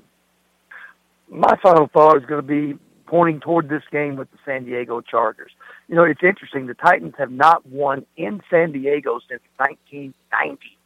My 1.29 1.55
final 1.63 1.87
thought 1.87 2.17
is 2.17 2.25
going 2.25 2.41
to 2.41 2.47
be 2.47 2.77
pointing 3.11 3.41
toward 3.41 3.67
this 3.67 3.83
game 3.91 4.15
with 4.15 4.31
the 4.31 4.37
San 4.45 4.63
Diego 4.63 5.01
Chargers. 5.01 5.51
You 5.89 5.95
know, 5.95 6.05
it's 6.05 6.23
interesting. 6.23 6.67
The 6.67 6.73
Titans 6.73 7.13
have 7.17 7.29
not 7.29 7.65
won 7.67 8.05
in 8.15 8.41
San 8.49 8.71
Diego 8.71 9.19
since 9.27 9.41
1990. 9.57 10.77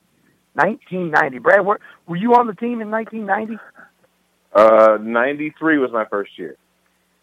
1990. 0.55 1.38
Brad, 1.38 1.63
were, 1.63 1.79
were 2.07 2.15
you 2.15 2.33
on 2.33 2.47
the 2.47 2.55
team 2.55 2.81
in 2.81 2.89
1990? 2.89 3.61
Uh, 4.55 4.97
93 4.99 5.77
was 5.77 5.91
my 5.93 6.05
first 6.05 6.31
year. 6.39 6.57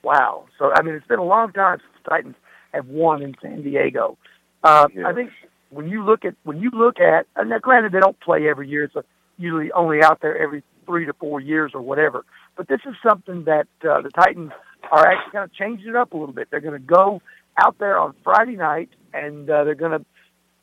Wow. 0.04 0.44
So, 0.56 0.70
I 0.72 0.82
mean, 0.82 0.94
it's 0.94 1.06
been 1.08 1.18
a 1.18 1.24
long 1.24 1.52
time 1.52 1.78
since 1.78 2.04
the 2.04 2.10
Titans 2.10 2.36
have 2.72 2.86
won 2.86 3.22
in 3.22 3.34
San 3.42 3.64
Diego. 3.64 4.16
Uh, 4.62 4.86
yeah. 4.94 5.08
I 5.08 5.14
think 5.14 5.30
when 5.70 5.88
you 5.88 6.04
look 6.04 6.24
at, 6.24 6.36
when 6.44 6.60
you 6.60 6.70
look 6.72 7.00
at, 7.00 7.26
and 7.34 7.50
now 7.50 7.58
granted 7.58 7.90
they 7.90 7.98
don't 7.98 8.20
play 8.20 8.48
every 8.48 8.68
year, 8.68 8.84
it's 8.84 8.94
a, 8.94 9.02
usually 9.36 9.72
only 9.72 10.00
out 10.00 10.20
there 10.20 10.40
every 10.40 10.62
three 10.86 11.06
to 11.06 11.12
four 11.14 11.40
years 11.40 11.72
or 11.74 11.82
whatever. 11.82 12.24
But 12.56 12.68
this 12.68 12.80
is 12.86 12.94
something 13.04 13.44
that 13.44 13.66
uh, 13.82 14.02
the 14.02 14.10
Titans 14.10 14.52
are 14.90 15.06
actually 15.06 15.32
kind 15.32 15.44
of 15.44 15.52
changing 15.54 15.88
it 15.88 15.96
up 15.96 16.12
a 16.12 16.16
little 16.16 16.34
bit. 16.34 16.48
They're 16.50 16.60
going 16.60 16.80
to 16.80 16.86
go 16.86 17.22
out 17.56 17.78
there 17.78 17.98
on 17.98 18.14
Friday 18.24 18.56
night, 18.56 18.90
and 19.12 19.48
uh, 19.48 19.64
they're 19.64 19.74
going 19.74 19.98
to 19.98 20.04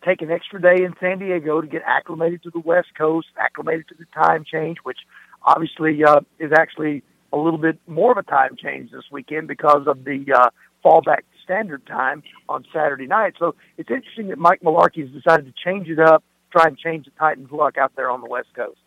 take 0.05 0.21
an 0.21 0.31
extra 0.31 0.61
day 0.61 0.83
in 0.83 0.93
San 0.99 1.19
Diego 1.19 1.61
to 1.61 1.67
get 1.67 1.81
acclimated 1.85 2.43
to 2.43 2.51
the 2.51 2.59
West 2.59 2.89
Coast, 2.97 3.27
acclimated 3.37 3.87
to 3.89 3.95
the 3.95 4.05
time 4.13 4.45
change, 4.49 4.77
which 4.83 4.99
obviously 5.43 6.03
uh, 6.03 6.21
is 6.39 6.51
actually 6.57 7.03
a 7.31 7.37
little 7.37 7.59
bit 7.59 7.79
more 7.87 8.11
of 8.11 8.17
a 8.17 8.23
time 8.23 8.55
change 8.57 8.91
this 8.91 9.03
weekend 9.11 9.47
because 9.47 9.87
of 9.87 10.03
the 10.03 10.25
uh, 10.33 10.49
fallback 10.83 11.21
standard 11.43 11.85
time 11.85 12.23
on 12.47 12.65
Saturday 12.73 13.07
night. 13.07 13.33
So 13.39 13.55
it's 13.77 13.89
interesting 13.89 14.29
that 14.29 14.37
Mike 14.37 14.61
Mularkey 14.61 15.01
has 15.01 15.09
decided 15.09 15.45
to 15.45 15.53
change 15.63 15.87
it 15.89 15.99
up, 15.99 16.23
try 16.51 16.65
and 16.65 16.77
change 16.77 17.05
the 17.05 17.11
Titans' 17.19 17.51
luck 17.51 17.77
out 17.77 17.91
there 17.95 18.09
on 18.09 18.21
the 18.21 18.29
West 18.29 18.49
Coast. 18.55 18.79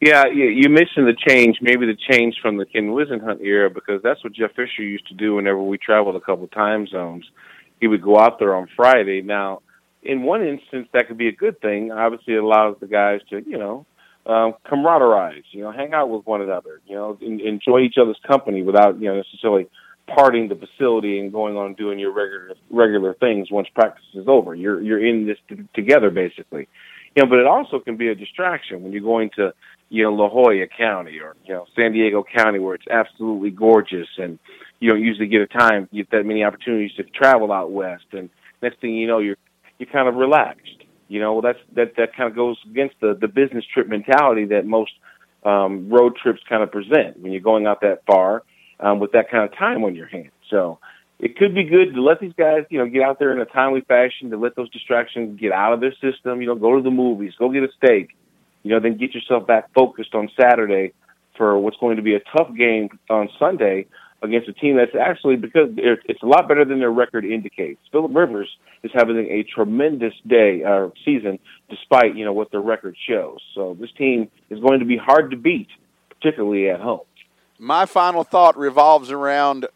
Yeah, 0.00 0.24
you 0.26 0.68
mentioned 0.68 1.06
the 1.06 1.16
change, 1.26 1.56
maybe 1.62 1.86
the 1.86 1.96
change 2.10 2.36
from 2.42 2.58
the 2.58 2.66
Ken 2.66 2.88
Whisenhunt 2.88 3.40
era, 3.40 3.70
because 3.70 4.02
that's 4.02 4.22
what 4.22 4.34
Jeff 4.34 4.50
Fisher 4.50 4.82
used 4.82 5.06
to 5.08 5.14
do 5.14 5.36
whenever 5.36 5.62
we 5.62 5.78
traveled 5.78 6.16
a 6.16 6.20
couple 6.20 6.46
time 6.48 6.86
zones. 6.86 7.24
He 7.80 7.86
would 7.86 8.02
go 8.02 8.18
out 8.18 8.38
there 8.38 8.54
on 8.54 8.68
Friday. 8.76 9.22
Now, 9.22 9.62
in 10.02 10.22
one 10.22 10.46
instance, 10.46 10.88
that 10.92 11.08
could 11.08 11.16
be 11.16 11.28
a 11.28 11.32
good 11.32 11.60
thing. 11.60 11.92
Obviously, 11.92 12.34
it 12.34 12.42
allows 12.42 12.76
the 12.78 12.86
guys 12.86 13.20
to, 13.30 13.42
you 13.46 13.56
know, 13.56 13.86
um, 14.26 14.54
camaraderie, 14.68 15.44
you 15.52 15.62
know, 15.62 15.72
hang 15.72 15.94
out 15.94 16.10
with 16.10 16.26
one 16.26 16.42
another, 16.42 16.80
you 16.86 16.94
know, 16.94 17.16
in, 17.20 17.40
enjoy 17.40 17.80
each 17.80 17.94
other's 18.00 18.18
company 18.26 18.62
without, 18.62 19.00
you 19.00 19.08
know, 19.08 19.16
necessarily 19.16 19.66
parting 20.08 20.48
the 20.48 20.56
facility 20.56 21.18
and 21.20 21.32
going 21.32 21.56
on 21.56 21.74
doing 21.74 21.98
your 21.98 22.12
regular 22.12 22.54
regular 22.70 23.14
things 23.14 23.50
once 23.50 23.68
practice 23.74 24.04
is 24.14 24.26
over. 24.28 24.54
You're 24.54 24.80
you're 24.80 25.04
in 25.04 25.26
this 25.26 25.38
t- 25.48 25.68
together 25.74 26.10
basically. 26.10 26.68
You 27.16 27.22
know, 27.22 27.30
but 27.30 27.38
it 27.38 27.46
also 27.46 27.80
can 27.80 27.96
be 27.96 28.08
a 28.08 28.14
distraction 28.14 28.82
when 28.82 28.92
you're 28.92 29.00
going 29.00 29.30
to, 29.36 29.54
you 29.88 30.02
know, 30.02 30.12
La 30.12 30.28
Jolla 30.28 30.66
County 30.66 31.18
or 31.18 31.34
you 31.44 31.54
know 31.54 31.64
San 31.74 31.92
Diego 31.92 32.22
County 32.22 32.58
where 32.58 32.74
it's 32.74 32.86
absolutely 32.90 33.50
gorgeous 33.50 34.08
and 34.18 34.38
you 34.80 34.90
don't 34.90 35.00
usually 35.00 35.26
get 35.26 35.40
a 35.40 35.46
time 35.46 35.88
get 35.92 36.10
that 36.10 36.26
many 36.26 36.44
opportunities 36.44 36.92
to 36.98 37.04
travel 37.04 37.52
out 37.52 37.72
west 37.72 38.04
and 38.12 38.28
next 38.60 38.80
thing 38.80 38.94
you 38.94 39.06
know 39.06 39.18
you're 39.18 39.36
you're 39.78 39.90
kind 39.90 40.08
of 40.08 40.14
relaxed. 40.14 40.84
You 41.08 41.20
know, 41.20 41.40
that's 41.40 41.58
that 41.74 41.94
that 41.96 42.16
kind 42.16 42.28
of 42.28 42.36
goes 42.36 42.58
against 42.68 42.96
the 43.00 43.16
the 43.18 43.28
business 43.28 43.64
trip 43.72 43.88
mentality 43.88 44.46
that 44.46 44.66
most 44.66 44.92
um, 45.44 45.88
road 45.88 46.16
trips 46.20 46.40
kind 46.48 46.62
of 46.62 46.70
present 46.70 47.18
when 47.20 47.32
you're 47.32 47.40
going 47.40 47.66
out 47.66 47.80
that 47.82 48.02
far 48.06 48.42
um, 48.80 48.98
with 48.98 49.12
that 49.12 49.30
kind 49.30 49.44
of 49.44 49.56
time 49.56 49.84
on 49.84 49.94
your 49.94 50.06
hands. 50.06 50.32
So 50.50 50.78
it 51.18 51.36
could 51.36 51.54
be 51.54 51.64
good 51.64 51.94
to 51.94 52.02
let 52.02 52.20
these 52.20 52.34
guys, 52.36 52.64
you 52.70 52.78
know, 52.78 52.86
get 52.86 53.02
out 53.02 53.18
there 53.18 53.32
in 53.32 53.40
a 53.40 53.46
timely 53.46 53.80
fashion 53.80 54.30
to 54.30 54.36
let 54.36 54.54
those 54.54 54.70
distractions 54.70 55.40
get 55.40 55.52
out 55.52 55.72
of 55.72 55.80
their 55.80 55.94
system. 55.94 56.40
You 56.40 56.48
know, 56.48 56.54
go 56.54 56.76
to 56.76 56.82
the 56.82 56.90
movies, 56.90 57.32
go 57.38 57.50
get 57.50 57.62
a 57.62 57.68
steak, 57.76 58.16
you 58.62 58.70
know, 58.70 58.80
then 58.80 58.98
get 58.98 59.14
yourself 59.14 59.46
back 59.46 59.72
focused 59.74 60.14
on 60.14 60.28
Saturday 60.38 60.92
for 61.36 61.58
what's 61.58 61.76
going 61.78 61.96
to 61.96 62.02
be 62.02 62.14
a 62.14 62.20
tough 62.36 62.54
game 62.56 62.88
on 63.08 63.28
Sunday 63.38 63.86
against 64.22 64.48
a 64.48 64.52
team 64.52 64.76
that's 64.76 64.94
actually 64.94 65.36
because 65.36 65.68
it's 65.76 66.22
a 66.22 66.26
lot 66.26 66.48
better 66.48 66.64
than 66.64 66.78
their 66.80 66.90
record 66.90 67.24
indicates. 67.24 67.80
Philip 67.92 68.14
Rivers 68.14 68.48
is 68.82 68.90
having 68.94 69.16
a 69.16 69.42
tremendous 69.42 70.14
day 70.26 70.62
or 70.64 70.86
uh, 70.86 70.90
season, 71.04 71.38
despite 71.70 72.16
you 72.16 72.24
know 72.24 72.32
what 72.32 72.50
their 72.50 72.60
record 72.60 72.96
shows. 73.08 73.38
So 73.54 73.76
this 73.80 73.90
team 73.96 74.30
is 74.50 74.60
going 74.60 74.80
to 74.80 74.86
be 74.86 74.96
hard 74.96 75.30
to 75.30 75.36
beat, 75.36 75.68
particularly 76.10 76.68
at 76.70 76.80
home. 76.80 77.00
My 77.58 77.86
final 77.86 78.22
thought 78.22 78.58
revolves 78.58 79.10
around 79.10 79.66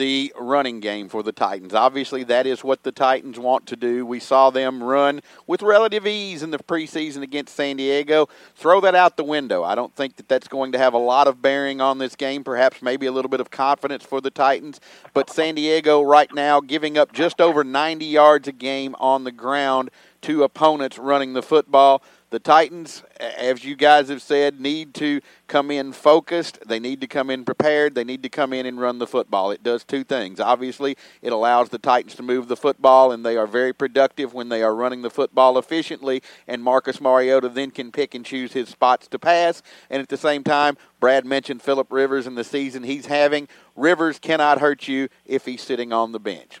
the 0.00 0.32
running 0.40 0.80
game 0.80 1.10
for 1.10 1.22
the 1.22 1.30
Titans. 1.30 1.74
Obviously, 1.74 2.24
that 2.24 2.46
is 2.46 2.64
what 2.64 2.84
the 2.84 2.90
Titans 2.90 3.38
want 3.38 3.66
to 3.66 3.76
do. 3.76 4.06
We 4.06 4.18
saw 4.18 4.48
them 4.48 4.82
run 4.82 5.20
with 5.46 5.60
relative 5.60 6.06
ease 6.06 6.42
in 6.42 6.50
the 6.50 6.58
preseason 6.58 7.20
against 7.20 7.54
San 7.54 7.76
Diego. 7.76 8.26
Throw 8.54 8.80
that 8.80 8.94
out 8.94 9.18
the 9.18 9.24
window. 9.24 9.62
I 9.62 9.74
don't 9.74 9.94
think 9.94 10.16
that 10.16 10.26
that's 10.26 10.48
going 10.48 10.72
to 10.72 10.78
have 10.78 10.94
a 10.94 10.98
lot 10.98 11.28
of 11.28 11.42
bearing 11.42 11.82
on 11.82 11.98
this 11.98 12.16
game, 12.16 12.42
perhaps 12.42 12.80
maybe 12.80 13.04
a 13.04 13.12
little 13.12 13.28
bit 13.28 13.40
of 13.40 13.50
confidence 13.50 14.02
for 14.02 14.22
the 14.22 14.30
Titans. 14.30 14.80
But 15.12 15.28
San 15.28 15.54
Diego, 15.54 16.00
right 16.00 16.32
now, 16.34 16.62
giving 16.62 16.96
up 16.96 17.12
just 17.12 17.38
over 17.38 17.62
90 17.62 18.06
yards 18.06 18.48
a 18.48 18.52
game 18.52 18.96
on 18.98 19.24
the 19.24 19.32
ground 19.32 19.90
to 20.22 20.42
opponents 20.42 20.98
running 20.98 21.32
the 21.32 21.42
football 21.42 22.02
the 22.30 22.38
Titans, 22.38 23.02
as 23.18 23.64
you 23.64 23.74
guys 23.74 24.08
have 24.08 24.22
said, 24.22 24.60
need 24.60 24.94
to 24.94 25.20
come 25.48 25.72
in 25.72 25.92
focused. 25.92 26.60
They 26.64 26.78
need 26.78 27.00
to 27.00 27.08
come 27.08 27.28
in 27.28 27.44
prepared. 27.44 27.96
They 27.96 28.04
need 28.04 28.22
to 28.22 28.28
come 28.28 28.52
in 28.52 28.66
and 28.66 28.80
run 28.80 29.00
the 29.00 29.06
football. 29.06 29.50
It 29.50 29.64
does 29.64 29.82
two 29.82 30.04
things. 30.04 30.38
Obviously, 30.38 30.96
it 31.22 31.32
allows 31.32 31.70
the 31.70 31.78
Titans 31.78 32.14
to 32.14 32.22
move 32.22 32.46
the 32.46 32.56
football, 32.56 33.10
and 33.10 33.26
they 33.26 33.36
are 33.36 33.48
very 33.48 33.72
productive 33.72 34.32
when 34.32 34.48
they 34.48 34.62
are 34.62 34.74
running 34.74 35.02
the 35.02 35.10
football 35.10 35.58
efficiently. 35.58 36.22
And 36.46 36.62
Marcus 36.62 37.00
Mariota 37.00 37.48
then 37.48 37.72
can 37.72 37.90
pick 37.90 38.14
and 38.14 38.24
choose 38.24 38.52
his 38.52 38.68
spots 38.68 39.08
to 39.08 39.18
pass. 39.18 39.60
And 39.90 40.00
at 40.00 40.08
the 40.08 40.16
same 40.16 40.44
time, 40.44 40.76
Brad 41.00 41.26
mentioned 41.26 41.62
Philip 41.62 41.90
Rivers 41.90 42.28
and 42.28 42.38
the 42.38 42.44
season 42.44 42.84
he's 42.84 43.06
having. 43.06 43.48
Rivers 43.74 44.20
cannot 44.20 44.60
hurt 44.60 44.86
you 44.86 45.08
if 45.26 45.46
he's 45.46 45.62
sitting 45.62 45.92
on 45.92 46.12
the 46.12 46.20
bench. 46.20 46.60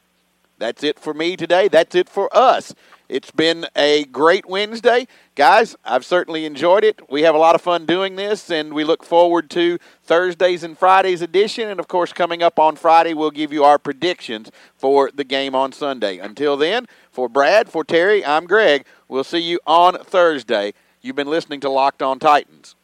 That's 0.58 0.82
it 0.82 0.98
for 0.98 1.14
me 1.14 1.36
today. 1.36 1.68
That's 1.68 1.94
it 1.94 2.08
for 2.08 2.28
us. 2.36 2.74
It's 3.10 3.32
been 3.32 3.66
a 3.74 4.04
great 4.04 4.46
Wednesday. 4.46 5.08
Guys, 5.34 5.74
I've 5.84 6.04
certainly 6.04 6.44
enjoyed 6.44 6.84
it. 6.84 7.10
We 7.10 7.22
have 7.22 7.34
a 7.34 7.38
lot 7.38 7.56
of 7.56 7.60
fun 7.60 7.84
doing 7.84 8.14
this, 8.14 8.50
and 8.52 8.72
we 8.72 8.84
look 8.84 9.02
forward 9.02 9.50
to 9.50 9.78
Thursdays 10.04 10.62
and 10.62 10.78
Fridays 10.78 11.20
edition. 11.20 11.68
And 11.68 11.80
of 11.80 11.88
course, 11.88 12.12
coming 12.12 12.40
up 12.40 12.60
on 12.60 12.76
Friday, 12.76 13.12
we'll 13.12 13.32
give 13.32 13.52
you 13.52 13.64
our 13.64 13.80
predictions 13.80 14.52
for 14.76 15.10
the 15.12 15.24
game 15.24 15.56
on 15.56 15.72
Sunday. 15.72 16.18
Until 16.18 16.56
then, 16.56 16.86
for 17.10 17.28
Brad, 17.28 17.68
for 17.68 17.82
Terry, 17.82 18.24
I'm 18.24 18.46
Greg. 18.46 18.86
We'll 19.08 19.24
see 19.24 19.40
you 19.40 19.58
on 19.66 19.98
Thursday. 20.04 20.72
You've 21.02 21.16
been 21.16 21.26
listening 21.26 21.58
to 21.62 21.68
Locked 21.68 22.02
On 22.02 22.20
Titans. 22.20 22.76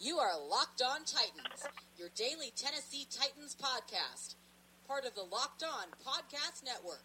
You 0.00 0.18
are 0.18 0.32
Locked 0.36 0.82
On 0.82 1.04
Titans, 1.04 1.68
your 1.96 2.08
daily 2.16 2.52
Tennessee 2.56 3.06
Titans 3.08 3.54
podcast, 3.54 4.34
part 4.88 5.04
of 5.04 5.14
the 5.14 5.22
Locked 5.22 5.62
On 5.62 5.86
Podcast 6.04 6.64
Network 6.64 7.04